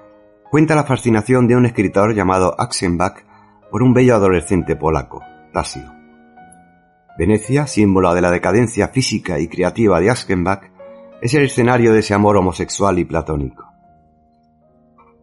cuenta 0.52 0.76
la 0.76 0.84
fascinación 0.84 1.48
de 1.48 1.56
un 1.56 1.66
escritor 1.66 2.14
llamado 2.14 2.54
Axenbach 2.60 3.26
por 3.72 3.82
un 3.82 3.96
bello 3.96 4.14
adolescente 4.14 4.76
polaco, 4.76 5.24
Tasio. 5.52 5.97
Venecia, 7.18 7.66
símbolo 7.66 8.14
de 8.14 8.22
la 8.22 8.32
decadencia 8.32 8.90
física 8.90 9.40
y 9.40 9.48
creativa 9.48 10.00
de 10.00 10.10
Aschenbach, 10.10 10.72
es 11.22 11.34
el 11.34 11.44
escenario 11.44 11.94
de 11.94 12.00
ese 12.00 12.14
amor 12.14 12.38
homosexual 12.38 13.00
y 13.00 13.06
platónico. 13.06 13.66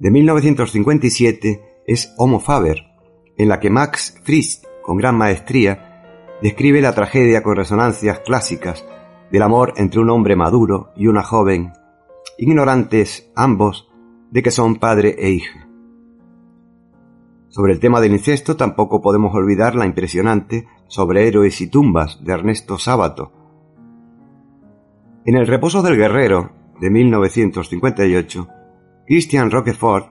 De 0.01 0.11
1957 0.11 1.83
es 1.87 2.13
Homo 2.19 2.41
Faber, 2.41 2.83
en 3.39 3.49
la 3.49 3.61
que 3.61 3.71
Max 3.71 4.21
Frisch, 4.25 4.63
con 4.83 4.97
gran 4.97 5.17
maestría, 5.17 6.37
describe 6.43 6.81
la 6.81 6.95
tragedia 6.95 7.43
con 7.43 7.57
resonancias 7.57 8.21
clásicas 8.21 8.85
del 9.31 9.43
amor 9.43 9.75
entre 9.77 10.01
un 10.01 10.11
hombre 10.11 10.37
maduro 10.37 10.93
y 10.97 11.07
una 11.07 11.23
joven, 11.23 11.73
ignorantes 12.39 13.31
ambos 13.37 13.89
de 14.31 14.43
que 14.43 14.51
son 14.51 14.77
padre 14.77 15.15
e 15.19 15.31
hija. 15.31 15.64
Sobre 17.55 17.73
el 17.73 17.79
tema 17.79 18.01
del 18.01 18.11
incesto 18.11 18.57
tampoco 18.57 19.01
podemos 19.01 19.33
olvidar 19.33 19.77
la 19.77 19.87
impresionante 19.87 20.67
Sobre 20.89 21.29
héroes 21.29 21.61
y 21.61 21.69
tumbas 21.69 22.19
de 22.25 22.33
Ernesto 22.33 22.79
Sábato. 22.79 23.31
En 25.25 25.37
El 25.37 25.47
reposo 25.47 25.81
del 25.81 25.97
guerrero 25.97 26.51
de 26.81 26.91
1958, 26.91 28.49
Christian 29.07 29.53
Roquefort 29.53 30.09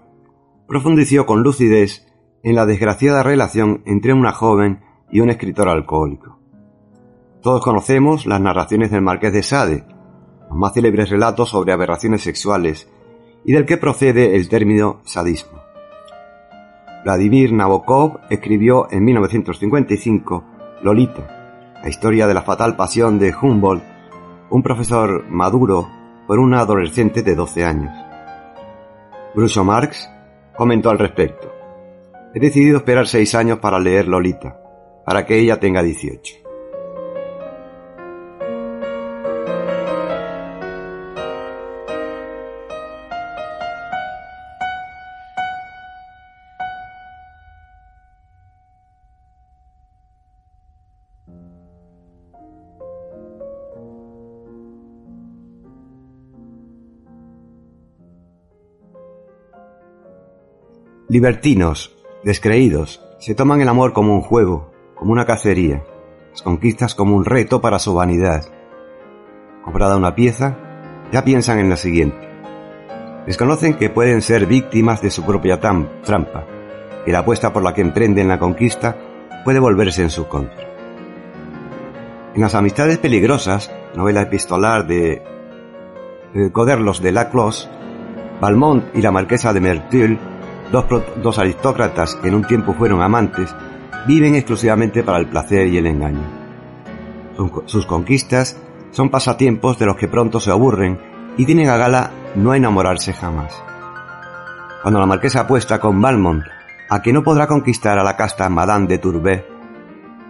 profundizó 0.70 1.26
con 1.26 1.44
lucidez 1.44 2.08
en 2.44 2.56
la 2.56 2.66
desgraciada 2.66 3.24
relación 3.24 3.84
entre 3.86 4.14
una 4.14 4.32
joven 4.32 4.80
y 5.12 5.20
un 5.20 5.30
escritor 5.30 5.68
alcohólico. 5.68 6.40
Todos 7.42 7.62
conocemos 7.62 8.26
las 8.26 8.40
narraciones 8.40 8.90
del 8.90 9.02
Marqués 9.02 9.34
de 9.34 9.44
Sade, 9.44 9.84
los 10.48 10.58
más 10.58 10.74
célebres 10.74 11.10
relatos 11.10 11.50
sobre 11.50 11.74
aberraciones 11.74 12.22
sexuales 12.22 12.90
y 13.44 13.52
del 13.52 13.66
que 13.66 13.76
procede 13.76 14.38
el 14.38 14.48
término 14.48 15.02
sadismo. 15.04 15.63
Vladimir 17.04 17.52
Nabokov 17.52 18.20
escribió 18.30 18.88
en 18.90 19.04
1955 19.04 20.44
Lolita, 20.84 21.76
la 21.82 21.90
historia 21.90 22.28
de 22.28 22.34
la 22.34 22.44
fatal 22.44 22.78
pasión 22.78 23.20
de 23.20 23.34
Humboldt, 23.34 23.84
un 24.50 24.64
profesor 24.64 25.26
maduro 25.30 25.90
por 26.28 26.40
una 26.40 26.62
adolescente 26.62 27.22
de 27.22 27.36
12 27.36 27.66
años. 27.66 27.94
Groucho 29.36 29.66
Marx 29.66 30.10
comentó 30.56 30.90
al 30.90 31.00
respecto. 31.00 31.52
He 32.34 32.40
decidido 32.40 32.78
esperar 32.78 33.08
seis 33.08 33.36
años 33.36 33.60
para 33.60 33.80
leer 33.80 34.08
Lolita, 34.08 34.58
para 35.06 35.26
que 35.26 35.38
ella 35.38 35.60
tenga 35.60 35.84
18. 35.84 36.43
Libertinos, 61.14 61.96
descreídos, 62.24 63.00
se 63.20 63.36
toman 63.36 63.62
el 63.62 63.70
amor 63.70 63.94
como 63.94 64.16
un 64.16 64.22
juego, 64.22 64.72
como 64.96 65.12
una 65.12 65.28
cacería, 65.28 65.84
las 66.32 66.42
conquistas 66.42 66.96
como 66.96 67.16
un 67.16 67.24
reto 67.24 67.62
para 67.62 67.78
su 67.78 67.94
vanidad. 67.94 68.46
Comprada 69.64 69.96
una 69.96 70.16
pieza, 70.16 70.58
ya 71.12 71.24
piensan 71.24 71.60
en 71.60 71.70
la 71.70 71.78
siguiente. 71.78 72.18
Desconocen 73.28 73.76
que 73.76 73.92
pueden 73.92 74.24
ser 74.24 74.48
víctimas 74.48 75.04
de 75.04 75.12
su 75.12 75.24
propia 75.24 75.60
trampa, 75.60 76.48
y 77.06 77.12
la 77.12 77.20
apuesta 77.20 77.54
por 77.54 77.62
la 77.62 77.76
que 77.76 77.82
emprenden 77.82 78.28
la 78.28 78.40
conquista 78.40 78.98
puede 79.46 79.60
volverse 79.60 80.02
en 80.02 80.10
su 80.10 80.28
contra. 80.28 80.68
En 82.34 82.42
Las 82.42 82.56
Amistades 82.56 82.98
Peligrosas, 82.98 83.72
novela 83.96 84.24
epistolar 84.24 84.88
de, 84.88 85.22
de 86.34 86.52
Coderlos 86.52 87.04
de 87.04 87.12
Laclos, 87.12 87.70
Valmont 88.42 88.86
y 88.96 89.02
la 89.04 89.12
marquesa 89.12 89.54
de 89.54 89.62
Merteuil 89.62 90.20
dos, 90.74 91.38
aristócratas 91.38 92.16
que 92.16 92.30
en 92.30 92.36
un 92.36 92.44
tiempo 92.46 92.74
fueron 92.74 93.02
amantes, 93.02 93.56
viven 94.08 94.36
exclusivamente 94.36 95.04
para 95.04 95.20
el 95.20 95.28
placer 95.28 95.68
y 95.68 95.78
el 95.78 95.86
engaño. 95.86 96.24
Sus 97.66 97.86
conquistas 97.86 98.58
son 98.92 99.10
pasatiempos 99.10 99.78
de 99.78 99.86
los 99.86 99.98
que 99.98 100.08
pronto 100.08 100.40
se 100.40 100.52
aburren 100.52 101.00
y 101.38 101.46
tienen 101.46 101.70
a 101.70 101.78
gala 101.78 102.12
no 102.36 102.54
enamorarse 102.54 103.14
jamás. 103.14 103.54
Cuando 104.82 105.00
la 105.00 105.06
marquesa 105.06 105.42
apuesta 105.42 105.80
con 105.80 106.02
Valmont 106.02 106.44
a 106.90 107.02
que 107.02 107.14
no 107.14 107.24
podrá 107.24 107.48
conquistar 107.48 107.98
a 107.98 108.04
la 108.04 108.18
casta 108.18 108.50
Madame 108.50 108.88
de 108.88 108.98
Tourbet, 108.98 109.46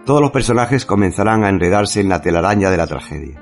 todos 0.05 0.21
los 0.21 0.31
personajes 0.31 0.85
comenzarán 0.85 1.43
a 1.43 1.49
enredarse 1.49 2.01
en 2.01 2.09
la 2.09 2.21
telaraña 2.21 2.69
de 2.69 2.77
la 2.77 2.87
tragedia. 2.87 3.41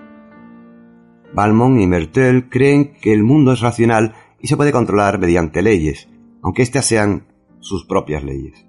Valmont 1.34 1.80
y 1.80 1.88
Mertel 1.88 2.50
creen 2.50 2.94
que 3.02 3.14
el 3.14 3.24
mundo 3.24 3.54
es 3.54 3.62
racional 3.62 4.14
y 4.40 4.48
se 4.48 4.58
puede 4.58 4.72
controlar 4.72 5.20
mediante 5.20 5.62
leyes, 5.62 6.08
aunque 6.42 6.62
éstas 6.62 6.86
sean 6.86 7.28
sus 7.60 7.86
propias 7.86 8.24
leyes. 8.24 8.66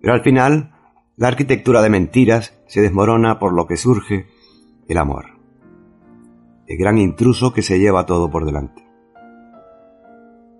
Pero 0.00 0.14
al 0.14 0.22
final, 0.22 0.74
la 1.16 1.28
arquitectura 1.28 1.82
de 1.82 1.90
mentiras 1.90 2.58
se 2.66 2.80
desmorona 2.80 3.38
por 3.38 3.52
lo 3.52 3.66
que 3.66 3.76
surge 3.76 4.26
el 4.88 4.98
amor. 4.98 5.38
El 6.66 6.78
gran 6.78 6.98
intruso 6.98 7.52
que 7.52 7.62
se 7.62 7.78
lleva 7.78 8.06
todo 8.06 8.30
por 8.30 8.44
delante. 8.44 8.82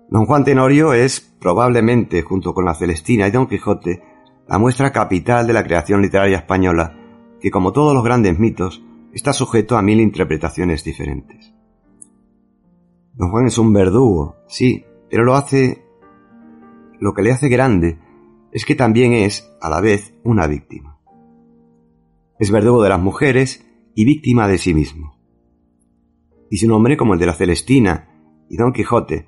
Don 0.09 0.25
Juan 0.25 0.43
Tenorio 0.43 0.93
es 0.93 1.21
probablemente, 1.39 2.21
junto 2.21 2.53
con 2.53 2.65
la 2.65 2.75
Celestina 2.75 3.27
y 3.27 3.31
Don 3.31 3.47
Quijote, 3.47 4.03
la 4.47 4.59
muestra 4.59 4.91
capital 4.91 5.47
de 5.47 5.53
la 5.53 5.63
creación 5.63 6.01
literaria 6.01 6.37
española, 6.37 6.95
que 7.41 7.49
como 7.49 7.71
todos 7.71 7.93
los 7.93 8.03
grandes 8.03 8.37
mitos, 8.37 8.83
está 9.13 9.33
sujeto 9.33 9.77
a 9.77 9.81
mil 9.81 9.99
interpretaciones 9.99 10.83
diferentes. 10.83 11.53
Don 13.13 13.31
Juan 13.31 13.47
es 13.47 13.57
un 13.57 13.73
verdugo, 13.73 14.37
sí, 14.47 14.85
pero 15.09 15.23
lo 15.23 15.35
hace... 15.35 15.82
Lo 17.03 17.13
que 17.13 17.21
le 17.21 17.33
hace 17.33 17.49
grande 17.49 17.99
es 18.53 18.63
que 18.63 18.75
también 18.75 19.11
es, 19.11 19.53
a 19.59 19.69
la 19.69 19.81
vez, 19.81 20.15
una 20.23 20.47
víctima. 20.47 21.01
Es 22.39 22.49
verdugo 22.49 22.81
de 22.81 22.87
las 22.87 23.01
mujeres 23.01 23.67
y 23.93 24.05
víctima 24.05 24.47
de 24.47 24.57
sí 24.57 24.73
mismo. 24.73 25.19
Y 26.49 26.59
su 26.59 26.67
nombre, 26.69 26.95
como 26.95 27.15
el 27.15 27.19
de 27.19 27.25
la 27.25 27.33
Celestina 27.33 28.07
y 28.49 28.55
Don 28.55 28.71
Quijote, 28.71 29.27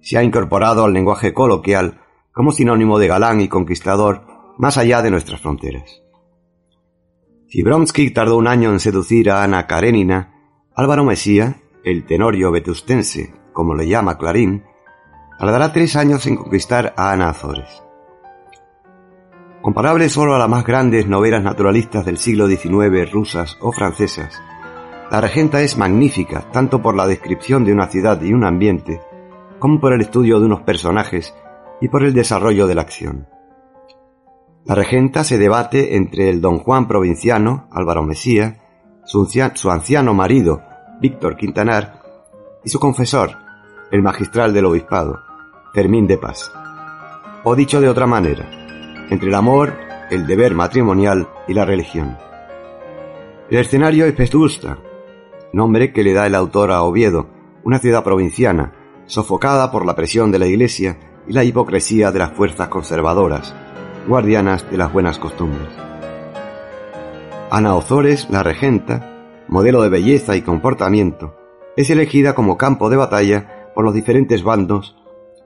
se 0.00 0.16
ha 0.16 0.22
incorporado 0.22 0.84
al 0.84 0.92
lenguaje 0.92 1.34
coloquial 1.34 2.02
como 2.30 2.52
sinónimo 2.52 3.00
de 3.00 3.08
galán 3.08 3.40
y 3.40 3.48
conquistador 3.48 4.24
más 4.56 4.78
allá 4.78 5.02
de 5.02 5.10
nuestras 5.10 5.40
fronteras. 5.40 6.00
Si 7.48 7.64
Bromsky 7.64 8.12
tardó 8.12 8.36
un 8.36 8.46
año 8.46 8.70
en 8.70 8.78
seducir 8.78 9.28
a 9.32 9.42
Ana 9.42 9.66
Karenina, 9.66 10.36
Álvaro 10.72 11.02
Mesía, 11.02 11.62
el 11.82 12.06
tenorio 12.06 12.52
vetustense, 12.52 13.34
como 13.52 13.74
le 13.74 13.88
llama 13.88 14.18
Clarín, 14.18 14.67
tardará 15.38 15.72
tres 15.72 15.94
años 15.96 16.26
en 16.26 16.36
conquistar 16.36 16.94
a 16.96 17.12
Ana 17.12 17.30
Azores. 17.30 17.82
Comparable 19.62 20.08
solo 20.08 20.34
a 20.34 20.38
las 20.38 20.48
más 20.48 20.64
grandes 20.64 21.06
novelas 21.06 21.42
naturalistas 21.42 22.04
del 22.04 22.18
siglo 22.18 22.48
XIX 22.48 23.10
rusas 23.10 23.56
o 23.60 23.72
francesas, 23.72 24.42
la 25.10 25.20
regenta 25.20 25.62
es 25.62 25.76
magnífica 25.76 26.50
tanto 26.52 26.82
por 26.82 26.94
la 26.96 27.06
descripción 27.06 27.64
de 27.64 27.72
una 27.72 27.88
ciudad 27.88 28.20
y 28.22 28.32
un 28.32 28.44
ambiente, 28.44 29.00
como 29.58 29.80
por 29.80 29.92
el 29.92 30.00
estudio 30.00 30.38
de 30.38 30.46
unos 30.46 30.62
personajes 30.62 31.34
y 31.80 31.88
por 31.88 32.02
el 32.02 32.12
desarrollo 32.12 32.66
de 32.66 32.74
la 32.74 32.82
acción. 32.82 33.28
La 34.64 34.74
regenta 34.74 35.24
se 35.24 35.38
debate 35.38 35.96
entre 35.96 36.28
el 36.28 36.40
don 36.40 36.58
Juan 36.58 36.86
provinciano, 36.86 37.68
Álvaro 37.72 38.02
Mesía, 38.02 38.58
su, 39.04 39.26
anciano 39.70 40.12
marido, 40.12 40.62
Víctor 41.00 41.36
Quintanar, 41.36 42.02
y 42.64 42.68
su 42.68 42.78
confesor, 42.78 43.30
el 43.90 44.02
magistral 44.02 44.52
del 44.52 44.66
obispado, 44.66 45.27
Fermín 45.78 46.08
de 46.08 46.18
Paz. 46.18 46.50
O 47.44 47.54
dicho 47.54 47.80
de 47.80 47.88
otra 47.88 48.08
manera, 48.08 48.50
entre 49.10 49.28
el 49.28 49.34
amor, 49.36 49.74
el 50.10 50.26
deber 50.26 50.52
matrimonial 50.52 51.28
y 51.46 51.54
la 51.54 51.64
religión. 51.64 52.18
El 53.48 53.58
escenario 53.58 54.04
es 54.06 54.16
Vetusta, 54.16 54.78
nombre 55.52 55.92
que 55.92 56.02
le 56.02 56.14
da 56.14 56.26
el 56.26 56.34
autor 56.34 56.72
a 56.72 56.82
Oviedo, 56.82 57.28
una 57.62 57.78
ciudad 57.78 58.02
provinciana, 58.02 58.72
sofocada 59.06 59.70
por 59.70 59.86
la 59.86 59.94
presión 59.94 60.32
de 60.32 60.40
la 60.40 60.48
Iglesia 60.48 60.98
y 61.28 61.32
la 61.32 61.44
hipocresía 61.44 62.10
de 62.10 62.18
las 62.18 62.32
fuerzas 62.32 62.66
conservadoras, 62.66 63.54
guardianas 64.08 64.68
de 64.68 64.78
las 64.78 64.92
buenas 64.92 65.20
costumbres. 65.20 65.68
Ana 67.52 67.76
Ozores, 67.76 68.28
la 68.30 68.42
regenta, 68.42 69.44
modelo 69.46 69.82
de 69.82 69.90
belleza 69.90 70.34
y 70.34 70.42
comportamiento, 70.42 71.36
es 71.76 71.88
elegida 71.88 72.34
como 72.34 72.58
campo 72.58 72.90
de 72.90 72.96
batalla 72.96 73.70
por 73.76 73.84
los 73.84 73.94
diferentes 73.94 74.42
bandos 74.42 74.97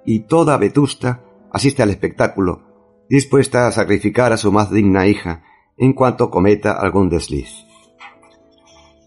y 0.05 0.21
toda 0.21 0.57
Vetusta 0.57 1.21
asiste 1.53 1.83
al 1.83 1.91
espectáculo, 1.91 2.63
dispuesta 3.09 3.67
a 3.67 3.73
sacrificar 3.73 4.33
a 4.33 4.37
su 4.37 4.51
más 4.53 4.71
digna 4.71 5.07
hija 5.07 5.43
en 5.77 5.93
cuanto 5.93 6.31
cometa 6.31 6.73
algún 6.73 7.09
desliz. 7.09 7.51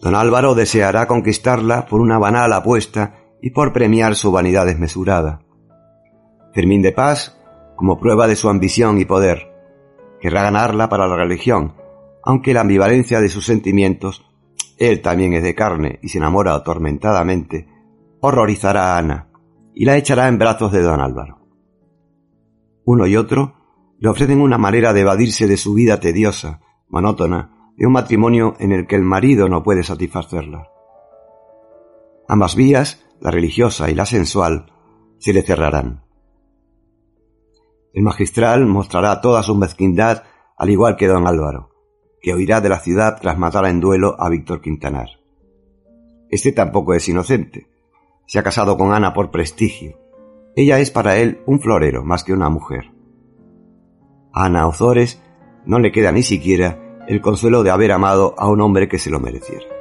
Don 0.02 0.16
Álvaro 0.16 0.54
deseará 0.54 1.08
conquistarla 1.08 1.86
por 1.86 2.02
una 2.02 2.18
banal 2.18 2.54
apuesta 2.54 3.16
y 3.42 3.50
por 3.52 3.74
premiar 3.74 4.16
su 4.16 4.32
vanidad 4.32 4.66
desmesurada. 4.66 5.42
Fermín 6.54 6.82
de 6.82 6.92
Paz 6.92 7.38
como 7.76 8.00
prueba 8.00 8.28
de 8.28 8.36
su 8.36 8.50
ambición 8.50 9.00
y 9.00 9.06
poder. 9.06 9.52
Querrá 10.22 10.44
ganarla 10.44 10.88
para 10.88 11.08
la 11.08 11.16
religión, 11.16 11.74
aunque 12.24 12.54
la 12.54 12.62
ambivalencia 12.62 13.20
de 13.20 13.30
sus 13.30 13.46
sentimientos, 13.46 14.26
él 14.78 15.02
también 15.02 15.34
es 15.34 15.44
de 15.44 15.56
carne 15.56 16.00
y 16.02 16.10
se 16.10 16.18
enamora 16.18 16.54
atormentadamente, 16.54 17.68
horrorizará 18.22 18.94
a 18.94 18.98
Ana 18.98 19.28
y 19.76 19.86
la 19.86 19.98
echará 19.98 20.30
en 20.30 20.40
brazos 20.40 20.72
de 20.72 20.82
don 20.82 21.02
Álvaro. 21.02 21.42
Uno 22.86 23.06
y 23.06 23.18
otro 23.18 23.56
le 24.00 24.10
ofrecen 24.10 24.42
una 24.42 24.58
manera 24.58 24.94
de 24.94 25.02
evadirse 25.02 25.48
de 25.48 25.58
su 25.58 25.74
vida 25.74 26.00
tediosa, 26.00 26.62
monótona, 26.88 27.74
de 27.76 27.86
un 27.86 27.92
matrimonio 27.92 28.56
en 28.60 28.72
el 28.72 28.88
que 28.88 28.96
el 28.96 29.04
marido 29.04 29.50
no 29.50 29.64
puede 29.64 29.84
satisfacerla. 29.84 30.70
Ambas 32.28 32.56
vías, 32.56 33.06
la 33.20 33.32
religiosa 33.32 33.90
y 33.90 33.96
la 33.96 34.06
sensual, 34.06 34.72
se 35.20 35.34
le 35.34 35.42
cerrarán. 35.42 36.04
El 37.94 38.04
magistral 38.04 38.66
mostrará 38.66 39.20
toda 39.20 39.44
su 39.44 39.56
mezquindad 39.56 40.24
al 40.58 40.70
igual 40.70 40.96
que 40.96 41.08
don 41.08 41.28
Álvaro, 41.28 41.72
que 42.22 42.34
huirá 42.34 42.62
de 42.62 42.70
la 42.70 42.80
ciudad 42.80 43.20
tras 43.22 43.38
matar 43.38 43.66
en 43.66 43.82
duelo 43.82 44.16
a 44.20 44.30
Víctor 44.30 44.62
Quintanar. 44.62 45.10
Este 46.30 46.54
tampoco 46.54 46.94
es 46.94 47.08
inocente. 47.10 47.75
Se 48.26 48.40
ha 48.40 48.44
casado 48.44 48.78
con 48.78 48.94
Ana 48.94 49.14
por 49.14 49.32
prestigio. 49.32 50.00
Ella 50.56 50.80
es 50.80 50.92
para 50.92 51.18
él 51.18 51.42
un 51.46 51.60
florero 51.60 52.04
más 52.04 52.24
que 52.24 52.34
una 52.34 52.50
mujer. 52.50 52.92
A 54.34 54.46
Ana 54.46 54.68
Ozores 54.68 55.22
no 55.66 55.80
le 55.80 55.92
queda 55.92 56.12
ni 56.12 56.24
siquiera 56.24 57.04
el 57.08 57.22
consuelo 57.22 57.64
de 57.64 57.72
haber 57.72 57.92
amado 57.92 58.36
a 58.38 58.48
un 58.50 58.62
hombre 58.62 58.88
que 58.88 59.00
se 59.00 59.10
lo 59.10 59.20
mereciera. 59.20 59.75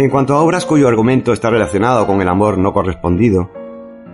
En 0.00 0.08
cuanto 0.08 0.34
a 0.34 0.40
obras 0.40 0.64
cuyo 0.64 0.88
argumento 0.88 1.34
está 1.34 1.50
relacionado 1.50 2.06
con 2.06 2.22
el 2.22 2.28
amor 2.30 2.56
no 2.56 2.72
correspondido, 2.72 3.50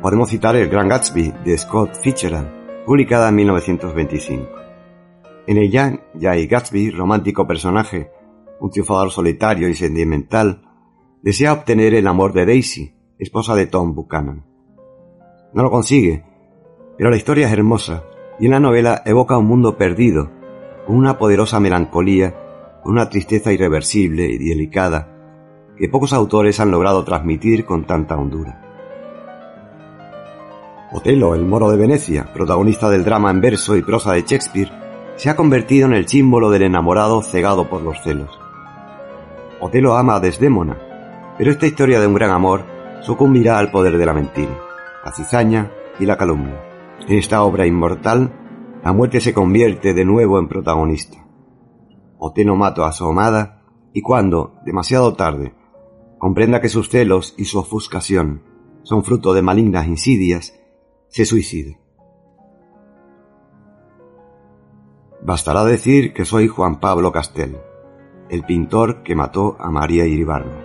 podemos 0.02 0.28
citar 0.28 0.56
El 0.56 0.68
Gran 0.68 0.88
Gatsby 0.88 1.32
de 1.44 1.56
Scott 1.56 1.94
Fitzgerald, 2.02 2.84
publicada 2.84 3.28
en 3.28 3.36
1925. 3.36 4.48
En 5.46 5.58
ella, 5.58 6.00
Jay 6.20 6.48
Gatsby, 6.48 6.90
romántico 6.90 7.46
personaje, 7.46 8.10
un 8.58 8.70
triunfador 8.70 9.12
solitario 9.12 9.68
y 9.68 9.76
sentimental, 9.76 10.60
desea 11.22 11.52
obtener 11.52 11.94
el 11.94 12.08
amor 12.08 12.32
de 12.32 12.46
Daisy, 12.46 12.92
esposa 13.20 13.54
de 13.54 13.66
Tom 13.66 13.94
Buchanan. 13.94 14.44
No 15.54 15.62
lo 15.62 15.70
consigue, 15.70 16.24
pero 16.98 17.10
la 17.10 17.16
historia 17.16 17.46
es 17.46 17.52
hermosa 17.52 18.02
y 18.40 18.46
en 18.46 18.50
la 18.50 18.58
novela 18.58 19.02
evoca 19.06 19.38
un 19.38 19.46
mundo 19.46 19.76
perdido, 19.76 20.32
con 20.84 20.96
una 20.96 21.16
poderosa 21.16 21.60
melancolía, 21.60 22.34
con 22.82 22.94
una 22.94 23.08
tristeza 23.08 23.52
irreversible 23.52 24.26
y 24.26 24.48
delicada, 24.48 25.12
que 25.76 25.88
pocos 25.88 26.12
autores 26.12 26.58
han 26.60 26.70
logrado 26.70 27.04
transmitir 27.04 27.64
con 27.64 27.84
tanta 27.84 28.16
hondura. 28.16 28.62
Otelo, 30.92 31.34
el 31.34 31.44
moro 31.44 31.70
de 31.70 31.76
Venecia, 31.76 32.32
protagonista 32.32 32.88
del 32.88 33.04
drama 33.04 33.30
en 33.30 33.40
verso 33.40 33.76
y 33.76 33.82
prosa 33.82 34.12
de 34.12 34.22
Shakespeare, 34.22 34.70
se 35.16 35.28
ha 35.28 35.36
convertido 35.36 35.86
en 35.86 35.94
el 35.94 36.08
símbolo 36.08 36.50
del 36.50 36.62
enamorado 36.62 37.22
cegado 37.22 37.68
por 37.68 37.82
los 37.82 38.00
celos. 38.02 38.38
Otelo 39.60 39.96
ama 39.96 40.16
a 40.16 40.20
Desdémona, 40.20 40.76
pero 41.36 41.50
esta 41.50 41.66
historia 41.66 42.00
de 42.00 42.06
un 42.06 42.14
gran 42.14 42.30
amor 42.30 42.64
sucumbirá 43.00 43.58
al 43.58 43.70
poder 43.70 43.98
de 43.98 44.06
la 44.06 44.12
mentira, 44.12 44.56
la 45.04 45.12
cizaña 45.12 45.70
y 45.98 46.06
la 46.06 46.16
calumnia. 46.16 46.62
En 47.06 47.18
esta 47.18 47.42
obra 47.42 47.66
inmortal, 47.66 48.32
la 48.84 48.92
muerte 48.92 49.20
se 49.20 49.34
convierte 49.34 49.94
de 49.94 50.04
nuevo 50.04 50.38
en 50.38 50.48
protagonista. 50.48 51.18
Otelo 52.18 52.56
mata 52.56 52.86
a 52.86 52.92
su 52.92 53.06
amada 53.06 53.62
y 53.92 54.02
cuando, 54.02 54.54
demasiado 54.64 55.14
tarde, 55.14 55.54
comprenda 56.18 56.60
que 56.60 56.68
sus 56.68 56.88
celos 56.88 57.34
y 57.36 57.44
su 57.44 57.58
ofuscación 57.58 58.42
son 58.82 59.04
fruto 59.04 59.34
de 59.34 59.42
malignas 59.42 59.86
insidias, 59.86 60.58
se 61.08 61.24
suicida. 61.24 61.76
Bastará 65.22 65.64
decir 65.64 66.12
que 66.12 66.24
soy 66.24 66.46
Juan 66.46 66.78
Pablo 66.78 67.10
Castel, 67.10 67.56
el 68.28 68.44
pintor 68.44 69.02
que 69.02 69.16
mató 69.16 69.56
a 69.58 69.70
María 69.70 70.06
Iribarne. 70.06 70.64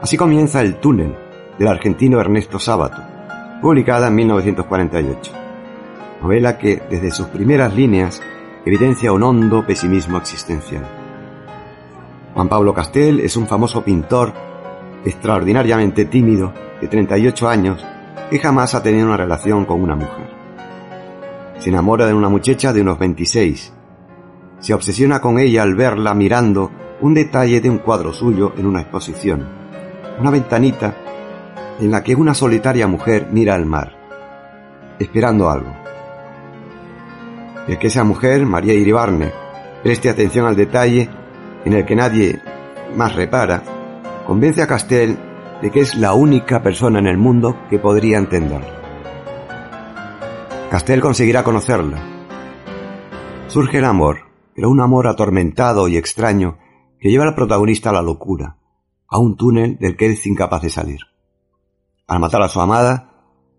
Así 0.00 0.16
comienza 0.16 0.60
El 0.60 0.80
túnel 0.80 1.16
del 1.58 1.68
argentino 1.68 2.20
Ernesto 2.20 2.58
Sábato, 2.58 3.02
publicada 3.60 4.08
en 4.08 4.14
1948. 4.16 5.32
Novela 6.22 6.58
que, 6.58 6.82
desde 6.90 7.10
sus 7.10 7.26
primeras 7.26 7.74
líneas, 7.74 8.22
evidencia 8.64 9.12
un 9.12 9.22
hondo 9.22 9.66
pesimismo 9.66 10.18
existencial. 10.18 11.03
Juan 12.34 12.48
Pablo 12.48 12.74
Castel 12.74 13.20
es 13.20 13.36
un 13.36 13.46
famoso 13.46 13.84
pintor 13.84 14.32
extraordinariamente 15.04 16.04
tímido 16.06 16.52
de 16.80 16.88
38 16.88 17.48
años 17.48 17.86
que 18.28 18.40
jamás 18.40 18.74
ha 18.74 18.82
tenido 18.82 19.06
una 19.06 19.16
relación 19.16 19.64
con 19.64 19.80
una 19.80 19.94
mujer. 19.94 20.30
Se 21.60 21.70
enamora 21.70 22.06
de 22.06 22.14
una 22.14 22.28
muchacha 22.28 22.72
de 22.72 22.80
unos 22.80 22.98
26. 22.98 23.72
Se 24.58 24.74
obsesiona 24.74 25.20
con 25.20 25.38
ella 25.38 25.62
al 25.62 25.76
verla 25.76 26.12
mirando 26.12 26.72
un 27.00 27.14
detalle 27.14 27.60
de 27.60 27.70
un 27.70 27.78
cuadro 27.78 28.12
suyo 28.12 28.52
en 28.56 28.66
una 28.66 28.80
exposición. 28.80 29.46
Una 30.18 30.30
ventanita 30.30 30.96
en 31.78 31.92
la 31.92 32.02
que 32.02 32.16
una 32.16 32.34
solitaria 32.34 32.88
mujer 32.88 33.28
mira 33.30 33.54
al 33.54 33.64
mar, 33.64 33.96
esperando 34.98 35.50
algo. 35.50 35.72
Es 37.68 37.78
que 37.78 37.86
esa 37.86 38.02
mujer, 38.02 38.44
María 38.44 38.74
Iribarne, 38.74 39.32
preste 39.84 40.10
atención 40.10 40.46
al 40.46 40.56
detalle 40.56 41.08
en 41.64 41.72
el 41.72 41.84
que 41.84 41.96
nadie 41.96 42.40
más 42.94 43.14
repara, 43.14 43.62
convence 44.26 44.62
a 44.62 44.66
Castel 44.66 45.18
de 45.62 45.70
que 45.70 45.80
es 45.80 45.94
la 45.96 46.14
única 46.14 46.62
persona 46.62 46.98
en 46.98 47.06
el 47.06 47.16
mundo 47.16 47.56
que 47.70 47.78
podría 47.78 48.18
entenderlo. 48.18 48.84
Castel 50.70 51.00
conseguirá 51.00 51.44
conocerla. 51.44 52.02
Surge 53.48 53.78
el 53.78 53.84
amor, 53.84 54.26
pero 54.54 54.70
un 54.70 54.80
amor 54.80 55.06
atormentado 55.06 55.88
y 55.88 55.96
extraño 55.96 56.58
que 56.98 57.10
lleva 57.10 57.24
al 57.24 57.34
protagonista 57.34 57.90
a 57.90 57.92
la 57.92 58.02
locura, 58.02 58.58
a 59.08 59.18
un 59.18 59.36
túnel 59.36 59.78
del 59.78 59.96
que 59.96 60.06
es 60.06 60.26
incapaz 60.26 60.62
de 60.62 60.70
salir. 60.70 61.00
Al 62.06 62.20
matar 62.20 62.42
a 62.42 62.48
su 62.48 62.60
amada, 62.60 63.12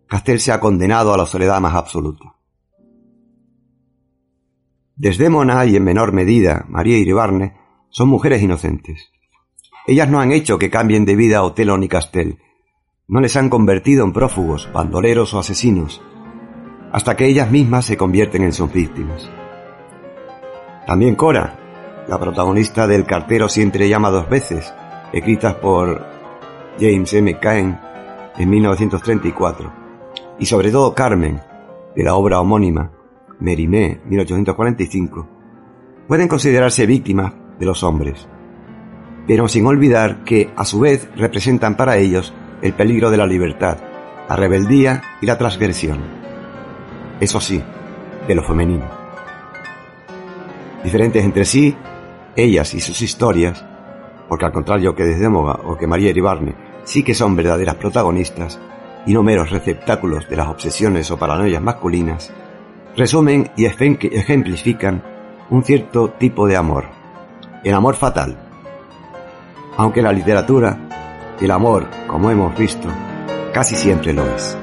Castel 0.07 0.39
se 0.39 0.51
ha 0.51 0.59
condenado 0.59 1.13
a 1.13 1.17
la 1.17 1.25
soledad 1.25 1.59
más 1.61 1.73
absoluta. 1.73 2.35
Desdémona 4.95 5.65
y 5.65 5.75
en 5.75 5.83
menor 5.83 6.13
medida 6.13 6.65
María 6.69 6.97
Iribarne 6.97 7.64
son 7.95 8.10
mujeres 8.10 8.43
inocentes. 8.43 9.10
Ellas 9.88 10.10
no 10.10 10.19
han 10.19 10.34
hecho 10.34 10.60
que 10.60 10.69
cambien 10.69 11.05
de 11.05 11.15
vida 11.15 11.43
Otelo 11.43 11.77
ni 11.77 11.88
Castel. 11.88 12.39
No 13.08 13.21
les 13.21 13.38
han 13.38 13.47
convertido 13.47 14.03
en 14.03 14.12
prófugos, 14.12 14.69
bandoleros 14.73 15.34
o 15.34 15.39
asesinos, 15.39 16.01
hasta 16.91 17.15
que 17.15 17.25
ellas 17.25 17.49
mismas 17.49 17.86
se 17.86 17.95
convierten 17.95 18.43
en 18.43 18.51
sus 18.51 18.69
víctimas. 18.73 19.31
También 20.86 21.15
Cora, 21.15 22.03
la 22.10 22.19
protagonista 22.19 22.86
del 22.86 23.05
Cartero 23.05 23.47
siempre 23.47 23.88
llama 23.88 24.10
dos 24.10 24.27
veces, 24.27 24.73
escritas 25.13 25.55
por 25.55 26.05
James 26.77 27.13
M. 27.13 27.39
Cain 27.39 27.79
en 28.38 28.49
1934, 28.49 29.71
y 30.38 30.45
sobre 30.45 30.69
todo 30.69 30.93
Carmen, 30.93 31.39
de 31.95 32.03
la 32.03 32.15
obra 32.15 32.41
homónima, 32.41 32.91
Mérimée, 33.39 34.01
1845, 34.05 35.29
pueden 36.10 36.27
considerarse 36.27 36.86
víctimas 36.86 37.44
de 37.59 37.65
los 37.65 37.83
hombres, 37.83 38.27
pero 39.27 39.47
sin 39.47 39.65
olvidar 39.65 40.23
que 40.23 40.51
a 40.55 40.65
su 40.65 40.79
vez 40.79 41.09
representan 41.15 41.75
para 41.75 41.97
ellos 41.97 42.33
el 42.61 42.73
peligro 42.73 43.09
de 43.09 43.17
la 43.17 43.25
libertad, 43.25 43.77
la 44.29 44.35
rebeldía 44.35 45.03
y 45.21 45.25
la 45.25 45.37
transgresión. 45.37 45.99
Eso 47.19 47.39
sí, 47.39 47.61
de 48.27 48.35
lo 48.35 48.43
femenino. 48.43 48.85
Diferentes 50.83 51.23
entre 51.23 51.45
sí, 51.45 51.75
ellas 52.35 52.73
y 52.73 52.79
sus 52.79 53.01
historias, 53.01 53.65
porque 54.27 54.45
al 54.45 54.51
contrario 54.51 54.95
que 54.95 55.03
Desdémoga 55.03 55.59
o 55.63 55.77
que 55.77 55.87
María 55.87 56.09
Iribarne 56.09 56.55
sí 56.83 57.03
que 57.03 57.13
son 57.13 57.35
verdaderas 57.35 57.75
protagonistas 57.75 58.59
y 59.05 59.13
no 59.13 59.23
meros 59.23 59.51
receptáculos 59.51 60.27
de 60.29 60.35
las 60.35 60.47
obsesiones 60.47 61.09
o 61.11 61.17
paranoias 61.17 61.61
masculinas, 61.61 62.31
resumen 62.95 63.51
y 63.55 63.65
ejemplifican 63.65 65.03
un 65.49 65.63
cierto 65.63 66.09
tipo 66.09 66.47
de 66.47 66.57
amor, 66.57 66.85
el 67.65 67.73
amor 67.73 67.95
fatal. 67.95 68.38
Aunque 69.75 70.01
la 70.01 70.13
literatura, 70.13 70.78
el 71.41 71.49
amor, 71.49 71.88
como 72.08 72.30
hemos 72.30 72.56
visto, 72.58 72.88
casi 73.51 73.75
siempre 73.75 74.13
lo 74.13 74.23
es. 74.28 74.56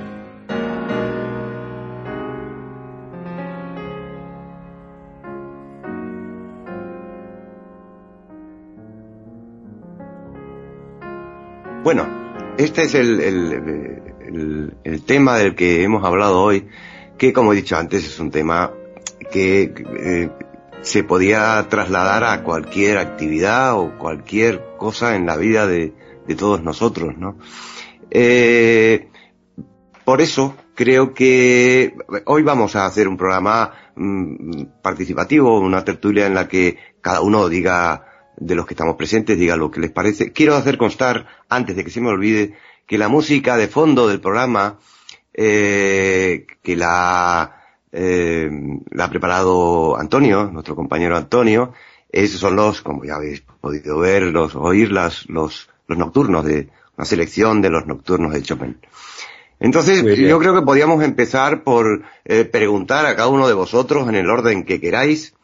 Bueno, 11.82 12.06
este 12.56 12.82
es 12.82 12.94
el, 12.94 13.92
tema 15.04 15.36
del 15.36 15.56
que 15.56 15.82
hemos 15.82 16.04
hablado 16.04 16.40
hoy, 16.40 16.68
que 17.18 17.32
como 17.32 17.52
he 17.52 17.56
dicho 17.56 17.76
antes 17.76 18.06
es 18.06 18.20
un 18.20 18.30
tema 18.30 18.70
que 19.32 19.74
eh, 20.04 20.30
se 20.82 21.04
podía 21.04 21.66
trasladar 21.68 22.24
a 22.24 22.42
cualquier 22.42 22.98
actividad 22.98 23.78
o 23.78 23.96
cualquier 23.98 24.76
cosa 24.76 25.16
en 25.16 25.26
la 25.26 25.36
vida 25.36 25.66
de, 25.66 25.94
todos 26.36 26.62
nosotros, 26.62 27.16
¿no? 27.18 27.36
Eh, 28.10 29.08
por 30.04 30.20
eso 30.20 30.56
creo 30.74 31.14
que 31.14 31.94
hoy 32.24 32.42
vamos 32.42 32.74
a 32.74 32.86
hacer 32.86 33.06
un 33.06 33.16
programa 33.16 33.72
mm, 33.94 34.64
participativo, 34.82 35.60
una 35.60 35.84
tertulia 35.84 36.26
en 36.26 36.34
la 36.34 36.48
que 36.48 36.78
cada 37.00 37.20
uno 37.20 37.48
diga 37.48 38.06
de 38.36 38.54
los 38.54 38.66
que 38.66 38.74
estamos 38.74 38.96
presentes 38.96 39.38
diga 39.38 39.56
lo 39.56 39.70
que 39.70 39.80
les 39.80 39.90
parece. 39.90 40.32
Quiero 40.32 40.56
hacer 40.56 40.78
constar, 40.78 41.26
antes 41.48 41.76
de 41.76 41.84
que 41.84 41.90
se 41.90 42.00
me 42.00 42.08
olvide, 42.08 42.54
que 42.86 42.98
la 42.98 43.08
música 43.08 43.56
de 43.56 43.68
fondo 43.68 44.08
del 44.08 44.20
programa, 44.20 44.78
eh, 45.34 46.46
que 46.62 46.76
la, 46.76 47.61
eh, 47.92 48.50
la 48.90 49.04
ha 49.04 49.10
preparado 49.10 49.96
Antonio, 49.98 50.50
nuestro 50.50 50.74
compañero 50.74 51.16
Antonio, 51.16 51.72
esos 52.10 52.40
son 52.40 52.56
los, 52.56 52.82
como 52.82 53.04
ya 53.04 53.16
habéis 53.16 53.42
podido 53.60 53.98
ver, 53.98 54.24
los, 54.24 54.54
oír 54.56 54.90
los, 54.90 55.28
los 55.28 55.68
nocturnos 55.88 56.44
de, 56.44 56.68
una 56.96 57.04
selección 57.04 57.62
de 57.62 57.70
los 57.70 57.86
nocturnos 57.86 58.32
de 58.32 58.42
Chopin. 58.42 58.78
Entonces, 59.60 60.02
yo 60.18 60.38
creo 60.40 60.54
que 60.54 60.62
podíamos 60.62 61.04
empezar 61.04 61.62
por 61.62 62.02
eh, 62.24 62.44
preguntar 62.44 63.06
a 63.06 63.14
cada 63.14 63.28
uno 63.28 63.46
de 63.46 63.54
vosotros, 63.54 64.08
en 64.08 64.16
el 64.16 64.28
orden 64.28 64.64
que 64.64 64.80
queráis, 64.80 65.34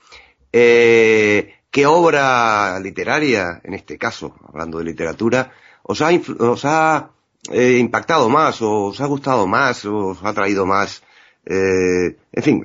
eh, 0.52 1.54
¿Qué 1.70 1.84
obra 1.84 2.80
literaria, 2.80 3.60
en 3.62 3.74
este 3.74 3.98
caso, 3.98 4.34
hablando 4.48 4.78
de 4.78 4.84
literatura, 4.84 5.52
os 5.82 6.00
ha, 6.00 6.08
os 6.38 6.64
ha 6.64 7.10
eh, 7.52 7.76
impactado 7.78 8.30
más, 8.30 8.62
o 8.62 8.86
os 8.86 9.00
ha 9.02 9.06
gustado 9.06 9.46
más, 9.46 9.84
o 9.84 10.08
os 10.08 10.24
ha 10.24 10.32
traído 10.32 10.64
más, 10.64 11.02
eh, 11.48 12.16
en 12.32 12.42
fin, 12.42 12.64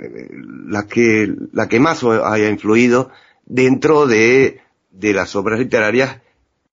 la 0.68 0.86
que, 0.88 1.34
la 1.54 1.68
que 1.68 1.80
más 1.80 2.04
haya 2.04 2.50
influido 2.50 3.10
dentro 3.46 4.08
de, 4.08 4.62
de 4.92 5.14
las 5.14 5.36
obras 5.36 5.60
literarias 5.60 6.18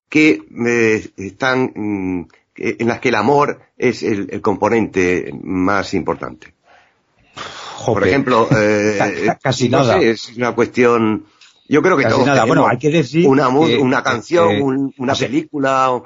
que 0.09 0.43
eh, 0.67 1.09
están, 1.17 1.71
mm, 1.73 2.27
en 2.55 2.87
las 2.87 2.99
que 2.99 3.09
el 3.09 3.15
amor 3.15 3.61
es 3.77 4.03
el, 4.03 4.41
componente 4.41 5.31
más 5.41 5.93
importante. 5.93 6.53
Por 7.85 8.05
ejemplo, 8.05 8.47
casi 9.41 9.69
nada. 9.69 9.99
es 10.01 10.35
una 10.35 10.53
cuestión 10.53 11.25
yo 11.71 11.81
creo 11.81 11.95
que 11.95 12.03
Casi 12.03 12.25
nada. 12.25 12.43
Bueno, 12.43 12.67
hay 12.67 12.77
que 12.77 12.89
decir 12.89 13.25
una, 13.25 13.47
una 13.47 14.03
canción, 14.03 14.93
una 14.97 15.15
película, 15.15 16.01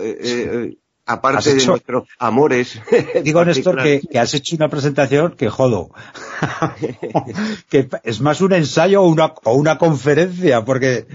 eh, 0.00 0.18
eh, 0.18 0.76
aparte 1.12 1.54
de 1.54 1.66
nuestros 1.66 2.08
amores. 2.18 2.80
Digo, 3.24 3.44
Néstor, 3.44 3.82
que, 3.82 4.18
has 4.18 4.34
hecho 4.34 4.56
una 4.56 4.68
presentación 4.68 5.32
que 5.32 5.48
jodo. 5.48 5.90
que 7.68 7.88
es 8.04 8.20
más 8.20 8.40
un 8.40 8.52
ensayo 8.52 9.02
o 9.02 9.08
una, 9.08 9.34
o 9.44 9.54
una 9.54 9.78
conferencia, 9.78 10.64
porque, 10.64 11.06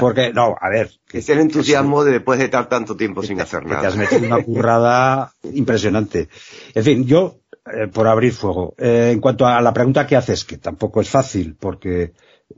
porque, 0.00 0.32
no, 0.32 0.56
a 0.60 0.68
ver. 0.68 0.90
es 1.12 1.28
el 1.28 1.40
entusiasmo 1.40 2.04
de 2.04 2.12
después 2.12 2.38
de 2.38 2.46
estar 2.46 2.68
tanto 2.68 2.96
tiempo 2.96 3.22
sin 3.22 3.40
hacer 3.40 3.64
nada. 3.64 3.80
te 3.80 3.86
has 3.86 3.96
metido 3.96 4.26
una 4.26 4.42
currada 4.42 5.32
impresionante. 5.54 6.28
En 6.74 6.84
fin, 6.84 7.06
yo, 7.06 7.38
eh, 7.72 7.86
por 7.86 8.08
abrir 8.08 8.32
fuego, 8.32 8.74
en 8.78 9.20
cuanto 9.20 9.46
a 9.46 9.60
la 9.60 9.72
pregunta 9.72 10.06
que 10.06 10.16
haces, 10.16 10.44
que 10.44 10.58
tampoco 10.58 11.00
es 11.00 11.08
fácil, 11.08 11.56
porque 11.58 12.12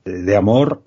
de 0.05 0.37
amor 0.37 0.83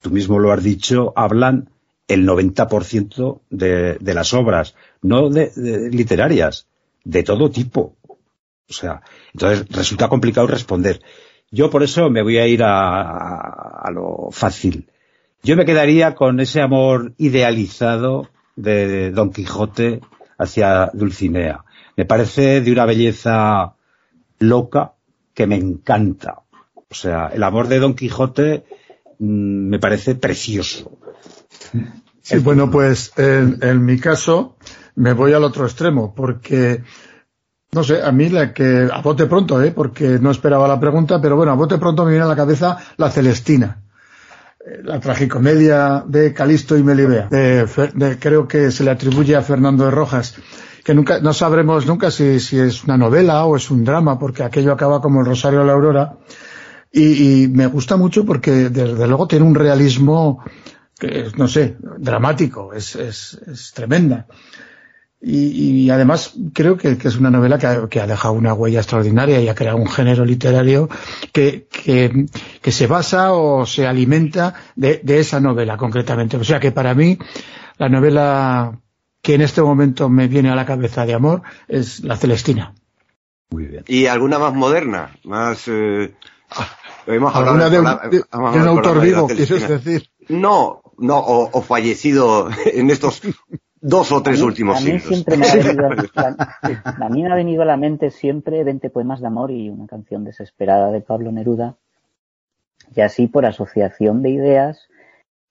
tú 0.00 0.10
mismo 0.10 0.38
lo 0.38 0.52
has 0.52 0.62
dicho, 0.62 1.12
hablan 1.16 1.70
el 2.08 2.26
90% 2.26 3.40
de, 3.48 3.96
de 3.98 4.14
las 4.14 4.34
obras, 4.34 4.74
no 5.02 5.28
de, 5.28 5.90
literarias, 5.90 6.66
de 7.04 7.22
todo 7.22 7.50
tipo. 7.50 7.96
O 8.06 8.72
sea, 8.72 9.02
entonces 9.34 9.66
resulta 9.68 10.08
complicado 10.08 10.46
responder. 10.46 11.02
Yo 11.50 11.68
por 11.68 11.82
eso 11.82 12.08
me 12.08 12.22
voy 12.22 12.38
a 12.38 12.46
ir 12.46 12.62
a, 12.62 13.82
a, 13.82 13.90
lo 13.90 14.28
fácil. 14.30 14.88
Yo 15.42 15.56
me 15.56 15.66
quedaría 15.66 16.14
con 16.14 16.40
ese 16.40 16.62
amor 16.62 17.12
idealizado 17.18 18.30
de 18.56 19.10
Don 19.10 19.32
Quijote 19.32 20.00
hacia 20.38 20.90
Dulcinea. 20.94 21.64
Me 21.96 22.06
parece 22.06 22.62
de 22.62 22.72
una 22.72 22.86
belleza 22.86 23.74
loca 24.38 24.94
que 25.34 25.46
me 25.46 25.56
encanta. 25.56 26.42
O 26.74 26.94
sea, 26.94 27.28
el 27.34 27.42
amor 27.42 27.68
de 27.68 27.80
Don 27.80 27.94
Quijote 27.94 28.64
mm, 29.18 29.68
me 29.68 29.78
parece 29.78 30.14
precioso. 30.14 30.98
Sí, 32.22 32.38
bueno, 32.38 32.70
pues 32.70 33.12
en, 33.16 33.58
en 33.62 33.84
mi 33.84 33.98
caso 33.98 34.56
me 34.96 35.12
voy 35.12 35.32
al 35.32 35.44
otro 35.44 35.64
extremo, 35.64 36.14
porque 36.14 36.82
no 37.72 37.82
sé, 37.82 38.02
a 38.02 38.12
mí 38.12 38.28
la 38.28 38.52
que, 38.52 38.88
a 38.92 39.00
bote 39.00 39.26
pronto, 39.26 39.62
¿eh? 39.62 39.72
porque 39.72 40.18
no 40.20 40.30
esperaba 40.30 40.68
la 40.68 40.78
pregunta, 40.78 41.20
pero 41.22 41.36
bueno, 41.36 41.52
a 41.52 41.56
bote 41.56 41.78
pronto 41.78 42.04
me 42.04 42.10
viene 42.10 42.24
a 42.24 42.28
la 42.28 42.36
cabeza 42.36 42.76
la 42.98 43.10
Celestina. 43.10 43.82
Eh, 44.64 44.80
La 44.84 45.00
tragicomedia 45.00 46.04
de 46.06 46.34
Calisto 46.34 46.76
y 46.76 46.82
Melibea. 46.82 47.28
De 47.30 47.66
de- 47.94 48.18
creo 48.18 48.46
que 48.46 48.70
se 48.70 48.84
le 48.84 48.90
atribuye 48.90 49.34
a 49.36 49.42
Fernando 49.42 49.84
de 49.86 49.90
Rojas. 49.90 50.34
Que 50.84 50.94
nunca, 50.94 51.20
no 51.20 51.32
sabremos 51.32 51.86
nunca 51.86 52.10
si, 52.10 52.40
si 52.40 52.58
es 52.58 52.84
una 52.84 52.98
novela 52.98 53.44
o 53.46 53.56
es 53.56 53.70
un 53.70 53.84
drama, 53.84 54.18
porque 54.18 54.42
aquello 54.42 54.72
acaba 54.72 55.00
como 55.00 55.20
el 55.20 55.26
Rosario 55.26 55.60
de 55.60 55.64
la 55.66 55.72
Aurora. 55.72 56.16
Y, 56.92 57.48
me 57.48 57.68
gusta 57.68 57.96
mucho 57.96 58.26
porque 58.26 58.68
desde 58.68 59.06
luego 59.06 59.26
tiene 59.26 59.46
un 59.46 59.54
realismo 59.54 60.44
que 60.98 61.30
no 61.36 61.48
sé, 61.48 61.76
dramático, 61.98 62.74
es, 62.74 62.94
es, 62.96 63.40
es 63.46 63.72
tremenda. 63.72 64.26
Y, 65.24 65.84
y 65.84 65.90
además 65.90 66.34
creo 66.52 66.76
que, 66.76 66.98
que 66.98 67.06
es 67.06 67.16
una 67.16 67.30
novela 67.30 67.56
que 67.56 67.66
ha, 67.68 67.88
que 67.88 68.00
ha 68.00 68.08
dejado 68.08 68.34
una 68.34 68.54
huella 68.54 68.80
extraordinaria 68.80 69.40
y 69.40 69.48
ha 69.48 69.54
creado 69.54 69.76
un 69.78 69.86
género 69.88 70.24
literario 70.24 70.88
que, 71.32 71.68
que, 71.70 72.26
que 72.60 72.72
se 72.72 72.88
basa 72.88 73.32
o 73.32 73.64
se 73.64 73.86
alimenta 73.86 74.54
de, 74.74 75.00
de 75.04 75.20
esa 75.20 75.38
novela 75.38 75.76
concretamente. 75.76 76.36
O 76.36 76.42
sea 76.44 76.58
que 76.58 76.72
para 76.72 76.94
mí 76.94 77.18
la 77.78 77.88
novela 77.88 78.80
que 79.22 79.34
en 79.34 79.42
este 79.42 79.62
momento 79.62 80.08
me 80.08 80.26
viene 80.26 80.50
a 80.50 80.56
la 80.56 80.66
cabeza 80.66 81.06
de 81.06 81.14
amor 81.14 81.42
es 81.68 82.00
La 82.00 82.16
Celestina. 82.16 82.74
Muy 83.50 83.66
bien. 83.66 83.84
¿Y 83.86 84.06
alguna 84.06 84.40
más 84.40 84.54
moderna? 84.54 85.16
Más... 85.22 85.68
Eh, 85.68 86.12
hemos 87.06 87.32
hablado 87.34 87.62
Alguna 87.64 87.70
de 87.70 87.78
un, 87.78 87.84
la- 87.84 88.08
de- 88.10 88.24
hemos 88.32 88.52
de 88.54 88.60
un 88.60 88.68
hablado 88.68 88.70
autor 88.70 89.00
vivo, 89.00 89.26
quieres 89.28 89.68
decir. 89.68 90.10
No, 90.28 90.82
no, 90.98 91.18
o, 91.18 91.48
o 91.52 91.62
fallecido 91.62 92.48
en 92.66 92.90
estos 92.90 93.20
dos 93.82 94.10
o 94.12 94.22
tres 94.22 94.38
a 94.38 94.42
mí, 94.42 94.46
últimos 94.48 94.76
a 94.76 94.80
mí 94.80 94.86
siglos. 94.98 95.02
siempre 95.08 95.36
me 95.36 95.46
ha 95.46 95.54
venido, 95.54 95.86
a, 96.16 97.04
a 97.04 97.08
mí 97.10 97.22
me 97.22 97.30
ha 97.30 97.34
venido 97.34 97.62
a 97.62 97.66
la 97.66 97.76
mente 97.76 98.10
siempre 98.10 98.64
20 98.64 98.88
poemas 98.90 99.20
de 99.20 99.26
amor 99.26 99.50
y 99.50 99.68
una 99.68 99.86
canción 99.86 100.24
desesperada 100.24 100.90
de 100.90 101.00
Pablo 101.02 101.30
Neruda. 101.32 101.76
Y 102.94 103.00
así 103.00 103.26
por 103.26 103.44
asociación 103.46 104.22
de 104.22 104.30
ideas, 104.30 104.88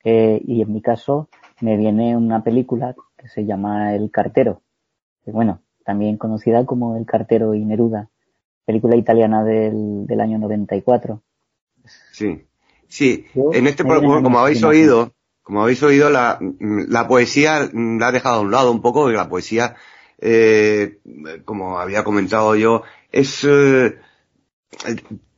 eh, 0.04 0.42
y 0.46 0.62
en 0.62 0.74
mi 0.74 0.82
caso 0.82 1.30
me 1.60 1.78
viene 1.78 2.16
una 2.18 2.44
película 2.44 2.96
que 3.18 3.28
se 3.28 3.46
llama 3.46 3.94
El 3.96 4.10
cartero. 4.12 4.62
que, 5.24 5.32
bueno, 5.32 5.62
también 5.86 6.18
conocida 6.18 6.66
como 6.66 6.96
El 6.98 7.06
cartero 7.06 7.54
y 7.56 7.64
Neruda. 7.66 8.10
Película 8.66 8.96
italiana 8.96 9.44
del, 9.44 10.06
del 10.08 10.22
año 10.22 10.38
94. 10.38 11.22
Sí, 12.12 12.46
sí. 12.88 13.26
Yo- 13.34 13.52
En 13.54 13.68
este 13.68 13.84
como 13.84 14.40
habéis 14.40 14.64
oído, 14.64 15.12
como 15.52 15.64
habéis 15.64 15.84
oído, 15.84 16.10
la, 16.10 16.40
poesía 17.10 17.70
la 17.74 18.08
ha 18.08 18.12
dejado 18.14 18.38
a 18.38 18.40
un 18.40 18.52
lado 18.52 18.72
un 18.72 18.82
poco, 18.82 19.02
porque 19.02 19.18
la 19.18 19.28
poesía, 19.28 19.76
eh, 20.18 21.00
como 21.44 21.78
había 21.78 22.06
comentado 22.06 22.56
yo, 22.56 22.84
es 23.12 23.44
eh, 23.44 23.98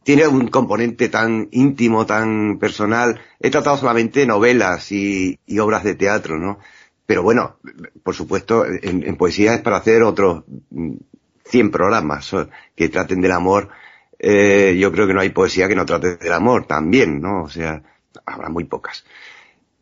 tiene 0.04 0.28
un 0.28 0.50
componente 0.50 1.10
tan 1.10 1.48
íntimo, 1.50 2.06
tan 2.06 2.60
personal. 2.60 3.20
He 3.40 3.50
tratado 3.50 3.76
solamente 3.76 4.28
novelas 4.28 4.92
y, 4.92 5.40
y 5.48 5.58
obras 5.58 5.84
de 5.84 5.96
teatro, 5.96 6.38
¿no? 6.38 6.60
Pero 7.08 7.24
bueno, 7.24 7.58
por 8.04 8.14
supuesto, 8.14 8.68
en, 8.68 9.16
poesía 9.16 9.56
es 9.56 9.62
para 9.62 9.78
hacer 9.78 10.04
otros 10.04 10.44
mm, 10.70 10.94
100 11.46 11.72
programas 11.72 12.36
que 12.76 12.90
traten 12.90 13.20
del 13.20 13.32
amor. 13.32 13.70
Eh, 14.20 14.78
yo 14.80 14.92
creo 14.92 15.08
que 15.08 15.16
no 15.16 15.22
hay 15.22 15.32
poesía 15.32 15.68
que 15.68 15.76
no 15.76 15.88
trate 15.88 16.18
del 16.18 16.34
amor 16.34 16.68
también, 16.68 17.20
¿no? 17.20 17.46
O 17.46 17.50
sea, 17.50 17.82
habrá 18.28 18.50
muy 18.50 18.66
pocas. 18.66 19.04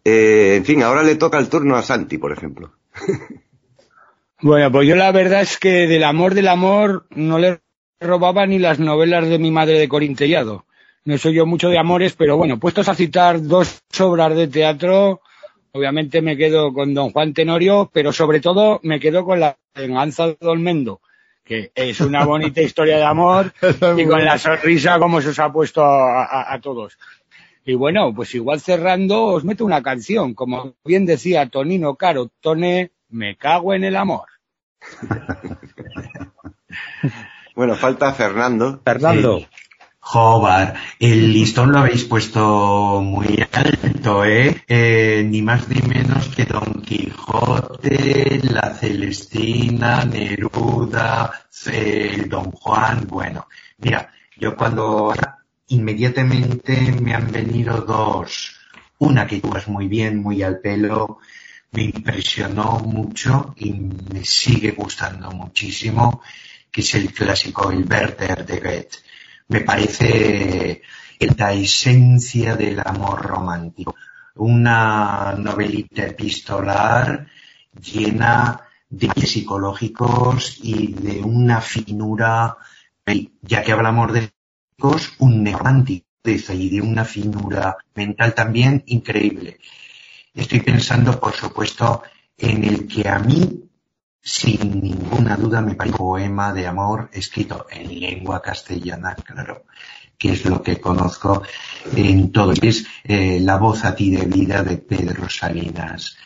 Eh, 0.03 0.55
en 0.57 0.65
fin, 0.65 0.81
ahora 0.83 1.03
le 1.03 1.15
toca 1.15 1.37
el 1.37 1.49
turno 1.49 1.75
a 1.75 1.81
Santi, 1.83 2.17
por 2.17 2.31
ejemplo. 2.31 2.71
Bueno, 4.43 4.71
pues 4.71 4.87
yo 4.87 4.95
la 4.95 5.11
verdad 5.11 5.41
es 5.41 5.57
que 5.59 5.87
del 5.87 6.03
amor 6.03 6.33
del 6.33 6.47
amor 6.47 7.05
no 7.11 7.37
le 7.37 7.59
robaba 7.99 8.47
ni 8.47 8.57
las 8.57 8.79
novelas 8.79 9.27
de 9.29 9.37
mi 9.37 9.51
madre 9.51 9.77
de 9.77 9.87
Corintellado. 9.87 10.65
No 11.05 11.17
soy 11.19 11.35
yo 11.35 11.45
mucho 11.45 11.69
de 11.69 11.77
amores, 11.77 12.13
pero 12.13 12.37
bueno, 12.37 12.59
puestos 12.59 12.89
a 12.89 12.95
citar 12.95 13.41
dos 13.43 13.83
obras 13.99 14.35
de 14.35 14.47
teatro, 14.47 15.21
obviamente 15.73 16.23
me 16.23 16.37
quedo 16.37 16.73
con 16.73 16.93
Don 16.95 17.11
Juan 17.11 17.33
Tenorio, 17.35 17.91
pero 17.93 18.11
sobre 18.11 18.39
todo 18.39 18.79
me 18.81 18.99
quedo 18.99 19.23
con 19.25 19.39
la 19.39 19.57
venganza 19.75 20.25
de 20.27 20.37
Dolmendo, 20.41 21.01
que 21.43 21.71
es 21.75 22.01
una 22.01 22.25
bonita 22.25 22.61
historia 22.63 22.97
de 22.97 23.03
amor 23.05 23.53
y 23.95 24.05
con 24.07 24.25
la 24.25 24.39
sonrisa 24.39 24.97
como 24.97 25.21
se 25.21 25.29
os 25.29 25.39
ha 25.39 25.51
puesto 25.51 25.83
a, 25.83 26.23
a- 26.23 26.53
a 26.53 26.59
todos. 26.61 26.97
Y 27.63 27.75
bueno, 27.75 28.13
pues 28.13 28.33
igual 28.35 28.59
cerrando 28.59 29.25
os 29.25 29.43
meto 29.43 29.65
una 29.65 29.83
canción, 29.83 30.33
como 30.33 30.73
bien 30.83 31.05
decía 31.05 31.47
Tonino 31.49 31.95
Caro, 31.95 32.29
Tone, 32.39 32.91
me 33.09 33.35
cago 33.37 33.73
en 33.73 33.83
el 33.83 33.95
amor. 33.95 34.27
Bueno, 37.53 37.75
falta 37.75 38.13
Fernando. 38.13 38.81
Fernando. 38.83 39.41
Jobar, 39.99 40.73
el 40.99 41.31
listón 41.31 41.71
lo 41.71 41.79
habéis 41.79 42.05
puesto 42.05 43.01
muy 43.03 43.45
alto, 43.51 44.25
¿eh? 44.25 44.63
Eh, 44.67 45.23
Ni 45.29 45.43
más 45.43 45.69
ni 45.69 45.79
menos 45.81 46.27
que 46.29 46.45
Don 46.45 46.81
Quijote, 46.81 48.39
la 48.43 48.73
Celestina, 48.73 50.03
Neruda, 50.05 51.31
el 51.71 52.27
Don 52.27 52.51
Juan. 52.51 53.05
Bueno, 53.07 53.47
mira, 53.77 54.11
yo 54.37 54.55
cuando 54.55 55.13
inmediatamente 55.71 56.91
me 57.01 57.13
han 57.13 57.31
venido 57.31 57.81
dos. 57.81 58.57
Una 58.99 59.27
que 59.27 59.41
tú 59.41 59.53
muy 59.67 59.87
bien, 59.87 60.21
muy 60.21 60.43
al 60.43 60.59
pelo, 60.59 61.19
me 61.71 61.83
impresionó 61.83 62.79
mucho 62.79 63.53
y 63.57 63.73
me 63.73 64.23
sigue 64.23 64.71
gustando 64.71 65.31
muchísimo, 65.31 66.21
que 66.71 66.81
es 66.81 66.95
el 66.95 67.13
clásico 67.13 67.71
El 67.71 67.85
Werther 67.85 68.45
de 68.45 68.59
Goethe 68.59 69.11
me 69.51 69.61
parece 69.61 70.81
la 71.37 71.51
esencia 71.51 72.55
del 72.55 72.79
amor 72.79 73.21
romántico. 73.21 73.95
Una 74.35 75.35
novelita 75.37 76.05
epistolar 76.05 77.27
llena 77.81 78.61
de 78.89 79.09
psicológicos 79.09 80.57
y 80.63 80.93
de 80.93 81.19
una 81.19 81.59
finura, 81.59 82.55
ya 83.41 83.61
que 83.61 83.73
hablamos 83.73 84.13
de 84.13 84.31
psicólogos, 84.81 85.13
un 85.19 85.45
romántico 85.45 86.05
y 86.23 86.69
de 86.69 86.81
una 86.81 87.05
finura 87.05 87.77
mental 87.95 88.33
también 88.33 88.83
increíble. 88.87 89.57
Estoy 90.33 90.61
pensando, 90.61 91.19
por 91.19 91.33
supuesto, 91.33 92.03
en 92.37 92.63
el 92.63 92.87
que 92.87 93.07
a 93.07 93.19
mí 93.19 93.63
sin 94.21 94.81
ninguna 94.81 95.35
duda 95.35 95.61
me 95.61 95.73
parece 95.73 95.95
un 95.95 95.97
poema 95.97 96.53
de 96.53 96.67
amor 96.67 97.09
escrito 97.11 97.65
en 97.71 97.99
lengua 97.99 98.39
castellana, 98.39 99.15
claro, 99.15 99.65
que 100.17 100.33
es 100.33 100.45
lo 100.45 100.61
que 100.61 100.79
conozco 100.79 101.41
en 101.95 102.31
todo. 102.31 102.53
Es 102.61 102.85
eh, 103.03 103.39
La 103.41 103.57
voz 103.57 103.83
a 103.83 103.95
ti 103.95 104.11
de 104.11 104.25
vida 104.25 104.61
de 104.61 104.77
Pedro 104.77 105.27
Salinas. 105.27 106.17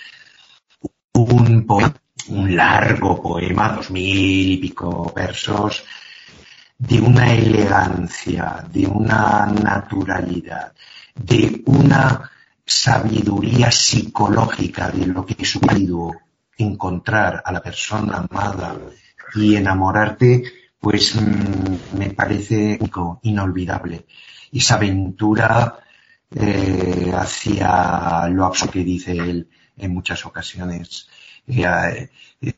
Un 1.14 1.66
poema, 1.66 1.96
un 2.28 2.54
largo 2.54 3.22
poema, 3.22 3.70
dos 3.70 3.92
mil 3.92 4.52
y 4.52 4.58
pico 4.58 5.14
versos, 5.16 5.86
de 6.78 7.00
una 7.00 7.34
elegancia, 7.34 8.66
de 8.72 8.86
una 8.86 9.46
naturalidad, 9.46 10.74
de 11.16 11.64
una 11.66 12.30
sabiduría 12.66 13.72
psicológica 13.72 14.90
de 14.90 15.08
lo 15.08 15.26
que 15.26 15.36
es 15.40 15.56
un 15.56 16.16
encontrar 16.58 17.42
a 17.46 17.52
la 17.52 17.62
persona 17.62 18.18
amada 18.18 18.76
y 19.36 19.56
enamorarte, 19.56 20.44
pues 20.80 21.16
mm, 21.16 21.98
me 21.98 22.10
parece 22.12 22.78
único, 22.80 23.20
inolvidable. 23.24 24.06
Esa 24.52 24.76
aventura 24.76 25.80
eh, 26.34 27.12
hacia 27.14 28.28
lo 28.30 28.46
absurdo 28.46 28.74
que 28.74 28.84
dice 28.84 29.12
él 29.12 29.50
en 29.78 29.94
muchas 29.94 30.26
ocasiones. 30.26 31.08
Eh, 31.48 32.10
eh, 32.42 32.54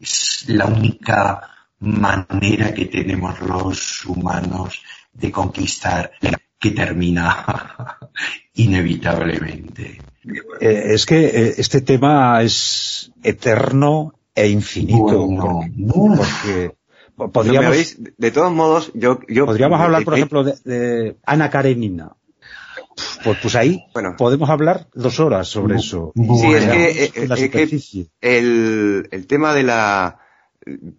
es 0.00 0.44
la 0.48 0.66
única 0.66 1.57
manera 1.80 2.74
que 2.74 2.86
tenemos 2.86 3.40
los 3.40 4.04
humanos 4.06 4.82
de 5.12 5.30
conquistar 5.30 6.10
que 6.58 6.70
termina 6.72 7.98
inevitablemente. 8.54 10.00
Eh, 10.60 10.82
es 10.88 11.06
que 11.06 11.26
eh, 11.26 11.54
este 11.58 11.80
tema 11.80 12.42
es 12.42 13.12
eterno 13.22 14.14
e 14.34 14.48
infinito. 14.48 15.26
Bueno, 15.26 15.60
porque 16.16 16.74
No 17.16 17.26
me 17.26 17.32
podríamos, 17.32 17.70
habéis- 17.72 17.98
de 18.16 18.30
todos 18.30 18.52
modos, 18.52 18.90
yo, 18.94 19.20
yo 19.28 19.46
podríamos 19.46 19.80
hablar, 19.80 20.04
por 20.04 20.14
ejemplo, 20.14 20.44
de, 20.44 20.54
de 20.64 21.16
Ana 21.24 21.50
Karenina. 21.50 22.12
Pues, 23.22 23.38
pues 23.40 23.54
ahí 23.54 23.84
podemos 24.16 24.50
hablar 24.50 24.88
dos 24.92 25.20
horas 25.20 25.46
sobre 25.48 25.76
eso. 25.76 26.12
Sí, 26.16 26.52
es 26.52 26.64
que, 26.66 27.04
eh, 27.04 27.10
es 27.14 27.50
que 27.50 28.08
el, 28.20 29.08
el 29.12 29.26
tema 29.28 29.54
de 29.54 29.62
la 29.62 30.18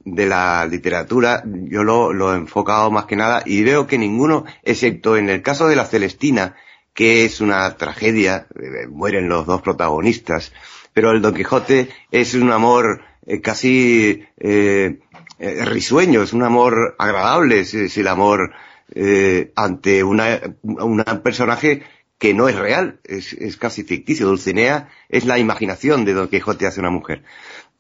de 0.05 0.25
la 0.25 0.65
literatura 0.65 1.43
yo 1.45 1.83
lo, 1.83 2.13
lo 2.13 2.33
he 2.33 2.37
enfocado 2.37 2.89
más 2.91 3.05
que 3.05 3.15
nada 3.15 3.43
y 3.45 3.63
veo 3.63 3.87
que 3.87 3.97
ninguno, 3.97 4.45
excepto 4.63 5.17
en 5.17 5.29
el 5.29 5.41
caso 5.41 5.67
de 5.67 5.75
la 5.75 5.85
Celestina, 5.85 6.55
que 6.93 7.25
es 7.25 7.41
una 7.41 7.77
tragedia, 7.77 8.47
eh, 8.55 8.87
mueren 8.87 9.29
los 9.29 9.45
dos 9.45 9.61
protagonistas, 9.61 10.51
pero 10.93 11.11
el 11.11 11.21
Don 11.21 11.33
Quijote 11.33 11.89
es 12.11 12.33
un 12.33 12.51
amor 12.51 13.01
eh, 13.25 13.41
casi 13.41 14.23
eh, 14.37 14.99
eh, 15.39 15.63
risueño, 15.63 16.21
es 16.21 16.33
un 16.33 16.43
amor 16.43 16.95
agradable, 16.99 17.61
es, 17.61 17.97
el 17.97 18.07
amor 18.07 18.51
eh, 18.93 19.53
ante 19.55 20.03
una, 20.03 20.37
un 20.63 21.03
personaje 21.23 21.83
que 22.17 22.33
no 22.33 22.49
es 22.49 22.55
real, 22.57 22.99
es, 23.05 23.31
es, 23.31 23.55
casi 23.55 23.83
ficticio. 23.83 24.27
Dulcinea 24.27 24.89
es 25.07 25.23
la 25.23 25.39
imaginación 25.39 26.03
de 26.03 26.13
Don 26.13 26.27
Quijote 26.27 26.67
hacia 26.67 26.81
una 26.81 26.89
mujer. 26.89 27.23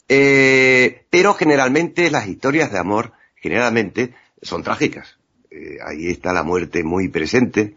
Eh, 0.09 1.05
pero 1.09 1.33
generalmente 1.35 2.09
las 2.11 2.27
historias 2.27 2.71
de 2.71 2.79
amor, 2.79 3.13
generalmente, 3.35 4.13
son 4.41 4.63
trágicas. 4.63 5.17
Eh, 5.51 5.77
ahí 5.85 6.07
está 6.07 6.33
la 6.33 6.43
muerte 6.43 6.83
muy 6.83 7.07
presente 7.07 7.75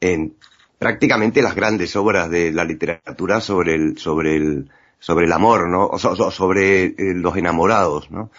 en 0.00 0.34
prácticamente 0.78 1.42
las 1.42 1.54
grandes 1.54 1.96
obras 1.96 2.30
de 2.30 2.52
la 2.52 2.64
literatura 2.64 3.40
sobre 3.40 3.74
el, 3.74 3.98
sobre 3.98 4.36
el, 4.36 4.70
sobre 4.98 5.26
el 5.26 5.32
amor, 5.32 5.68
¿no? 5.68 5.86
O, 5.86 5.98
so, 5.98 6.30
sobre 6.30 6.84
eh, 6.84 6.94
los 7.14 7.36
enamorados, 7.36 8.10
¿no? 8.10 8.30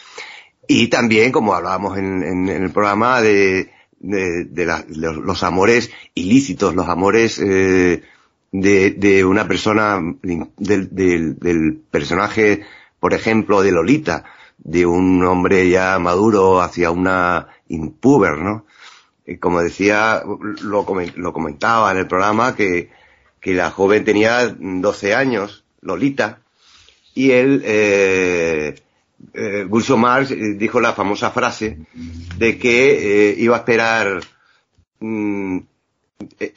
Y 0.67 0.87
también, 0.87 1.31
como 1.31 1.55
hablábamos 1.55 1.97
en, 1.97 2.21
en, 2.23 2.49
en 2.49 2.63
el 2.63 2.71
programa, 2.71 3.21
de, 3.21 3.71
los 3.99 5.43
amores 5.43 5.91
ilícitos, 6.13 6.75
los 6.75 6.87
amores 6.87 7.39
eh, 7.39 8.03
de, 8.51 9.25
una 9.25 9.47
persona, 9.47 9.99
del, 10.21 11.81
personaje, 11.89 12.61
por 12.99 13.13
ejemplo, 13.13 13.61
de 13.61 13.71
Lolita, 13.71 14.25
de 14.57 14.85
un 14.85 15.23
hombre 15.25 15.69
ya 15.69 15.97
maduro 15.99 16.61
hacia 16.61 16.91
una 16.91 17.47
impuber, 17.67 18.37
¿no? 18.37 18.65
como 19.39 19.61
decía, 19.61 20.23
lo, 20.61 20.85
comentaba 20.85 21.91
en 21.91 21.97
el 21.97 22.07
programa, 22.07 22.55
que, 22.55 22.89
que 23.39 23.53
la 23.53 23.69
joven 23.69 24.03
tenía 24.03 24.55
12 24.57 25.13
años, 25.13 25.63
Lolita, 25.81 26.39
y 27.13 27.31
él, 27.31 27.61
eh, 27.65 28.75
eh, 29.33 29.65
Gulso 29.67 29.97
Marx 29.97 30.33
dijo 30.57 30.79
la 30.79 30.93
famosa 30.93 31.31
frase 31.31 31.79
de 32.37 32.57
que 32.57 33.31
eh, 33.31 33.35
iba 33.37 33.55
a 33.55 33.59
esperar, 33.59 34.21
mmm, 34.99 35.59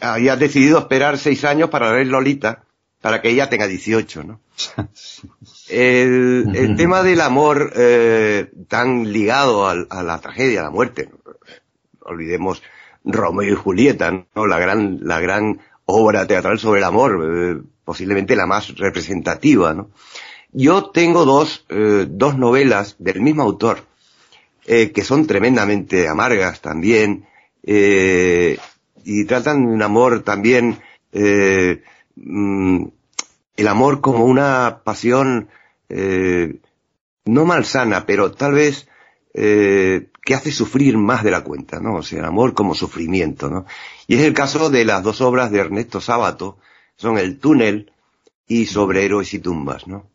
había 0.01 0.37
decidido 0.37 0.79
esperar 0.79 1.19
seis 1.19 1.45
años 1.45 1.71
para 1.71 1.91
ver 1.93 2.07
Lolita, 2.07 2.65
para 3.01 3.21
que 3.21 3.31
ella 3.31 3.51
tenga 3.51 3.67
18, 3.67 4.23
¿no? 4.23 4.41
El, 5.73 6.53
el 6.55 6.77
tema 6.77 7.03
del 7.03 7.23
amor 7.23 7.73
eh, 7.75 8.51
tan 8.69 9.11
ligado 9.11 9.67
a, 9.67 9.73
a, 9.89 10.03
la 10.03 10.21
tragedia, 10.21 10.61
a 10.61 10.65
la 10.65 10.71
muerte, 10.71 11.09
olvidemos 12.01 12.63
Romeo 13.03 13.51
y 13.51 13.57
Julieta, 13.57 14.11
¿no? 14.35 14.47
La 14.47 14.59
gran, 14.59 14.99
la 15.01 15.19
gran 15.19 15.61
obra 15.87 16.27
teatral 16.27 16.59
sobre 16.59 16.81
el 16.81 16.85
amor, 16.85 17.25
eh, 17.25 17.63
posiblemente 17.87 18.37
la 18.37 18.45
más 18.45 18.77
representativa, 18.77 19.73
¿no? 19.73 19.89
Yo 20.53 20.91
tengo 20.91 21.25
dos, 21.25 21.65
eh, 21.71 22.07
dos 22.07 22.37
novelas 22.37 22.97
del 22.99 23.23
mismo 23.23 23.43
autor, 23.43 23.79
que 24.65 25.03
son 25.03 25.27
tremendamente 25.27 26.07
amargas 26.07 26.61
también, 26.61 27.27
y 27.65 29.25
tratan 29.25 29.67
de 29.67 29.73
un 29.73 29.83
amor 29.83 30.23
también, 30.23 30.79
mm, 32.15 32.85
el 33.57 33.69
amor 33.69 34.01
como 34.01 34.25
una 34.25 34.83
pasión, 34.85 35.49
no 37.25 37.45
malsana, 37.45 38.07
pero 38.07 38.33
tal 38.33 38.53
vez 38.53 38.89
eh, 39.35 40.09
que 40.25 40.35
hace 40.35 40.53
sufrir 40.53 40.99
más 40.99 41.25
de 41.25 41.31
la 41.31 41.43
cuenta, 41.43 41.81
¿no? 41.81 41.97
O 41.97 42.03
sea, 42.03 42.21
el 42.21 42.25
amor 42.25 42.55
como 42.55 42.75
sufrimiento, 42.75 43.49
¿no? 43.49 43.67
Y 44.07 44.17
es 44.17 44.23
el 44.23 44.35
caso 44.35 44.71
de 44.71 44.85
las 44.85 45.03
dos 45.03 45.21
obras 45.21 45.51
de 45.51 45.61
Ernesto 45.61 46.01
Sábato, 46.01 46.59
son 46.97 47.19
El 47.19 47.39
túnel 47.39 47.93
y 48.47 48.67
Sobre 48.67 49.05
héroes 49.05 49.33
y 49.35 49.39
tumbas, 49.39 49.87
¿no? 49.87 50.11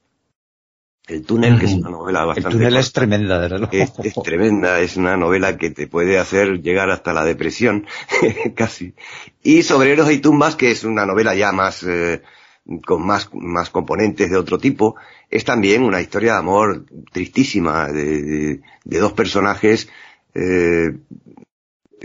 El 1.07 1.23
túnel, 1.25 1.57
que 1.57 1.65
es 1.65 1.73
una 1.73 1.89
novela 1.89 2.25
bastante... 2.25 2.49
El 2.49 2.53
túnel 2.53 2.73
corta, 2.73 2.79
es 2.81 2.93
tremenda, 2.93 3.39
de 3.39 3.47
verdad. 3.47 3.69
Es, 3.71 3.93
es, 4.03 4.13
tremenda, 4.15 4.79
es 4.81 4.97
una 4.97 5.15
novela 5.15 5.57
que 5.57 5.69
te 5.69 5.87
puede 5.87 6.19
hacer 6.19 6.61
llegar 6.61 6.89
hasta 6.89 7.13
la 7.13 7.23
depresión, 7.23 7.87
casi. 8.55 8.93
Y 9.41 9.63
Sobre 9.63 9.93
héroes 9.93 10.13
y 10.13 10.19
tumbas, 10.19 10.57
que 10.57 10.71
es 10.71 10.83
una 10.83 11.05
novela 11.05 11.33
ya 11.33 11.51
más... 11.53 11.83
Eh, 11.83 12.21
con 12.85 13.05
más, 13.05 13.29
más 13.33 13.69
componentes 13.69 14.29
de 14.29 14.37
otro 14.37 14.57
tipo, 14.57 14.95
es 15.29 15.45
también 15.45 15.83
una 15.83 16.01
historia 16.01 16.33
de 16.33 16.39
amor 16.39 16.85
tristísima 17.11 17.87
de, 17.87 18.21
de, 18.21 18.61
de 18.83 18.99
dos 18.99 19.13
personajes 19.13 19.89
eh, 20.33 20.97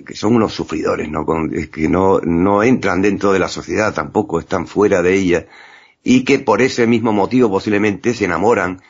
que 0.07 0.15
son 0.15 0.35
unos 0.37 0.55
sufridores, 0.55 1.09
¿no? 1.11 1.25
Con, 1.25 1.51
que 1.51 1.89
no, 1.89 2.21
no 2.21 2.63
entran 2.63 3.03
dentro 3.03 3.33
de 3.33 3.39
la 3.39 3.49
sociedad 3.49 3.93
tampoco, 3.93 4.41
están 4.41 4.67
fuera 4.67 5.03
de 5.03 5.15
ella 5.15 5.47
y 6.03 6.25
que 6.25 6.39
por 6.39 6.63
ese 6.63 6.87
mismo 6.87 7.13
motivo 7.13 7.51
posiblemente 7.51 8.15
se 8.15 8.25
enamoran 8.25 8.83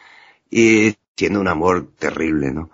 y 0.51 0.95
siendo 1.17 1.41
un 1.41 1.49
amor 1.49 1.89
terrible, 1.99 2.53
¿no? 2.53 2.71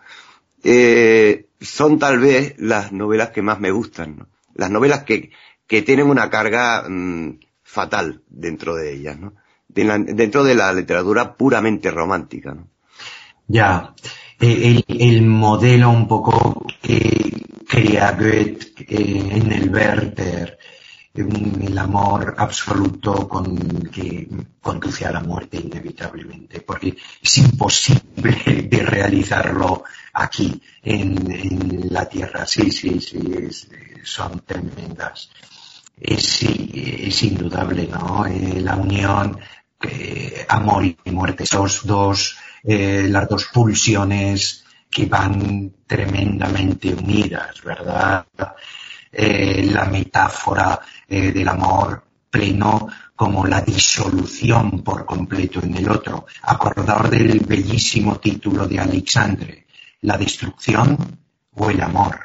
Eh, 0.62 1.46
son 1.60 1.98
tal 1.98 2.18
vez 2.18 2.54
las 2.58 2.92
novelas 2.92 3.30
que 3.30 3.42
más 3.42 3.60
me 3.60 3.70
gustan, 3.70 4.16
¿no? 4.18 4.28
Las 4.54 4.70
novelas 4.70 5.04
que, 5.04 5.30
que 5.66 5.82
tienen 5.82 6.08
una 6.08 6.30
carga 6.30 6.84
mmm, 6.88 7.38
fatal 7.68 8.22
dentro 8.28 8.74
de 8.74 8.94
ellas, 8.94 9.18
¿no? 9.18 9.34
Dentro 9.68 10.42
de 10.42 10.54
la 10.54 10.72
literatura 10.72 11.36
puramente 11.36 11.90
romántica, 11.90 12.54
¿no? 12.54 12.68
Ya, 13.46 13.94
el, 14.40 14.84
el 14.88 15.22
modelo 15.26 15.90
un 15.90 16.08
poco 16.08 16.66
que 16.80 17.46
crea 17.68 18.12
Goethe 18.12 18.72
eh, 18.88 19.28
en 19.32 19.52
el 19.52 19.70
Werther, 19.70 20.58
el 21.14 21.76
amor 21.78 22.34
absoluto 22.38 23.28
con, 23.28 23.82
que 23.90 24.26
conduce 24.62 25.04
a 25.04 25.12
la 25.12 25.20
muerte 25.20 25.58
inevitablemente, 25.58 26.60
porque 26.60 26.96
es 27.22 27.38
imposible 27.38 28.66
de 28.70 28.82
realizarlo 28.82 29.84
aquí 30.14 30.60
en, 30.82 31.88
la 31.90 32.08
Tierra. 32.08 32.46
Sí, 32.46 32.70
sí, 32.70 33.00
sí, 33.00 33.20
son 34.02 34.40
tremendas 34.40 35.30
es, 36.00 37.22
indudable, 37.22 37.88
¿no? 37.88 38.26
Eh, 38.26 38.60
la 38.60 38.76
unión, 38.76 39.38
amor 40.48 40.84
y 40.84 41.10
muerte, 41.10 41.44
esos 41.44 41.86
dos, 41.86 42.36
eh, 42.64 43.06
las 43.08 43.28
dos 43.28 43.46
pulsiones 43.46 44.64
que 44.90 45.06
van 45.06 45.72
tremendamente 45.86 46.94
unidas, 46.94 47.62
¿verdad? 47.62 48.26
Eh, 49.10 49.68
la 49.72 49.84
metáfora 49.86 50.80
del 51.08 51.48
amor 51.48 52.04
pleno 52.30 52.88
como 53.16 53.46
la 53.46 53.60
disolución 53.62 54.82
por 54.82 55.04
completo 55.04 55.60
en 55.62 55.76
el 55.76 55.90
otro. 55.90 56.26
Acordar 56.42 57.10
del 57.10 57.40
bellísimo 57.40 58.18
título 58.18 58.66
de 58.66 58.78
Alexandre, 58.78 59.66
La 60.02 60.16
destrucción 60.16 61.18
o 61.54 61.70
el 61.70 61.80
amor, 61.80 62.18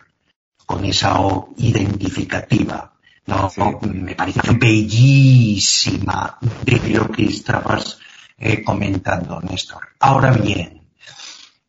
con 0.65 0.85
esa 0.85 1.19
O 1.19 1.53
identificativa 1.57 2.92
no, 3.25 3.49
sí. 3.49 3.61
me 3.87 4.15
parece 4.15 4.41
bellísima 4.53 6.37
de 6.65 6.89
lo 6.89 7.09
que 7.09 7.25
estabas 7.25 7.99
eh, 8.37 8.63
comentando, 8.63 9.39
Néstor. 9.41 9.87
Ahora 9.99 10.31
bien, 10.31 10.81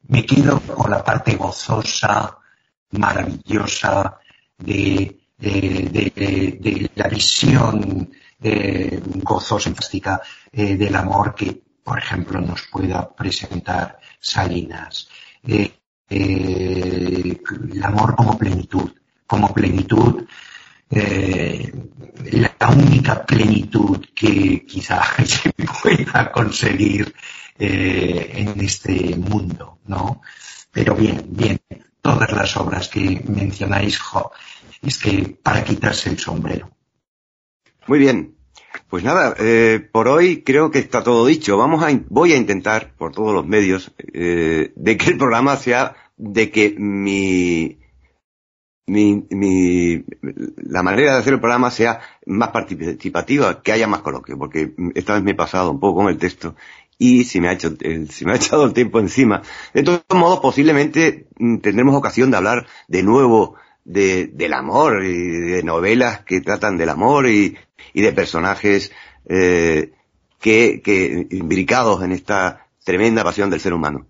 me 0.08 0.26
quedo 0.26 0.60
con 0.60 0.90
la 0.90 1.04
parte 1.04 1.36
gozosa, 1.36 2.38
maravillosa 2.90 4.18
de, 4.58 5.16
de, 5.38 6.12
de, 6.14 6.58
de 6.60 6.90
la 6.96 7.08
visión 7.08 8.10
eh, 8.42 9.00
gozosa 9.22 9.68
y 9.68 9.72
fantástica 9.72 10.20
eh, 10.52 10.76
del 10.76 10.96
amor 10.96 11.34
que, 11.34 11.62
por 11.84 11.98
ejemplo, 11.98 12.40
nos 12.40 12.62
pueda 12.72 13.08
presentar 13.14 14.00
Salinas. 14.18 15.08
El 16.08 17.40
amor 17.82 18.16
como 18.16 18.36
plenitud, 18.36 18.90
como 19.26 19.54
plenitud 19.54 20.24
eh, 20.94 21.72
la 22.32 22.68
única 22.68 23.24
plenitud 23.24 24.04
que 24.14 24.64
quizá 24.66 25.02
se 25.24 25.52
pueda 25.52 26.30
conseguir 26.30 27.14
eh, 27.58 28.32
en 28.34 28.60
este 28.60 29.16
mundo, 29.16 29.78
¿no? 29.86 30.22
Pero 30.72 30.94
bien, 30.94 31.24
bien, 31.28 31.60
todas 32.00 32.32
las 32.32 32.56
obras 32.56 32.88
que 32.88 33.22
mencionáis, 33.26 34.00
es 34.82 34.98
que 34.98 35.36
para 35.42 35.64
quitarse 35.64 36.10
el 36.10 36.18
sombrero. 36.18 36.70
Muy 37.86 37.98
bien. 37.98 38.34
Pues 38.88 39.04
nada, 39.04 39.34
eh, 39.38 39.88
por 39.92 40.08
hoy 40.08 40.42
creo 40.42 40.70
que 40.70 40.80
está 40.80 41.02
todo 41.02 41.26
dicho. 41.26 41.56
Vamos 41.56 41.82
a, 41.84 41.90
voy 42.08 42.32
a 42.32 42.36
intentar, 42.36 42.94
por 42.96 43.12
todos 43.12 43.32
los 43.32 43.46
medios, 43.46 43.92
de 43.96 44.96
que 44.98 45.10
el 45.10 45.18
programa 45.18 45.56
sea, 45.56 45.94
de 46.16 46.50
que 46.50 46.74
mi, 46.76 47.78
mi, 48.86 49.26
mi, 49.30 50.04
la 50.56 50.82
manera 50.82 51.14
de 51.14 51.18
hacer 51.20 51.34
el 51.34 51.40
programa 51.40 51.70
sea 51.70 52.00
más 52.26 52.50
participativa, 52.50 53.62
que 53.62 53.72
haya 53.72 53.86
más 53.86 54.00
coloquio, 54.00 54.38
porque 54.38 54.74
esta 54.94 55.14
vez 55.14 55.22
me 55.22 55.32
he 55.32 55.36
pasado 55.36 55.70
un 55.70 55.80
poco 55.80 56.00
con 56.00 56.08
el 56.08 56.18
texto 56.18 56.54
y 56.98 57.24
se 57.24 57.40
me 57.40 57.48
ha 57.48 57.52
hecho, 57.52 57.74
el, 57.80 58.10
se 58.10 58.24
me 58.24 58.32
ha 58.32 58.36
echado 58.36 58.64
el 58.64 58.72
tiempo 58.72 58.98
encima. 59.00 59.42
De 59.72 59.82
todos 59.82 60.02
modos, 60.14 60.40
posiblemente 60.40 61.26
mm, 61.38 61.58
tendremos 61.58 61.94
ocasión 61.94 62.30
de 62.30 62.36
hablar 62.36 62.66
de 62.88 63.02
nuevo 63.02 63.56
de, 63.84 64.26
del 64.28 64.52
amor 64.54 65.04
y 65.04 65.40
de 65.50 65.62
novelas 65.62 66.20
que 66.24 66.40
tratan 66.40 66.76
del 66.78 66.88
amor 66.88 67.28
y, 67.28 67.56
y 67.92 68.02
de 68.02 68.12
personajes 68.12 68.92
eh, 69.28 69.92
que, 70.40 70.80
que 70.82 71.26
imbricados 71.30 72.02
en 72.02 72.12
esta 72.12 72.66
tremenda 72.84 73.24
pasión 73.24 73.50
del 73.50 73.60
ser 73.60 73.72
humano. 73.72 74.06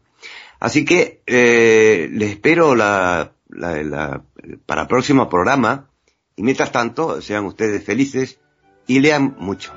Así 0.60 0.84
que 0.84 1.22
eh, 1.26 2.08
les 2.10 2.30
espero 2.30 2.74
la, 2.74 3.32
la, 3.48 3.82
la, 3.82 4.22
para 4.66 4.82
el 4.82 4.88
próximo 4.88 5.28
programa 5.28 5.90
y 6.36 6.42
mientras 6.42 6.72
tanto 6.72 7.20
sean 7.20 7.44
ustedes 7.44 7.84
felices 7.84 8.40
y 8.86 9.00
lean 9.00 9.36
mucho. 9.38 9.72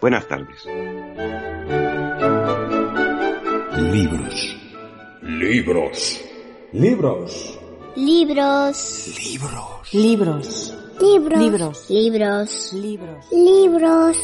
Buenas 0.00 0.26
tardes. 0.28 0.64
Libros. 3.92 4.56
Libros. 5.22 6.20
Libros. 6.72 7.58
Libros. 7.96 9.08
Libros. 9.92 9.92
Libros. 9.92 10.74
Libros. 11.00 11.88
Libros. 11.88 11.90
Libros. 11.90 12.72
Libros. 12.72 13.32
Libros. 13.32 14.16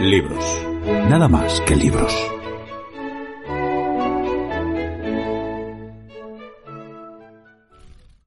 Libros. 0.00 0.44
Nada 1.08 1.28
más 1.28 1.60
que 1.62 1.76
libros. 1.76 2.39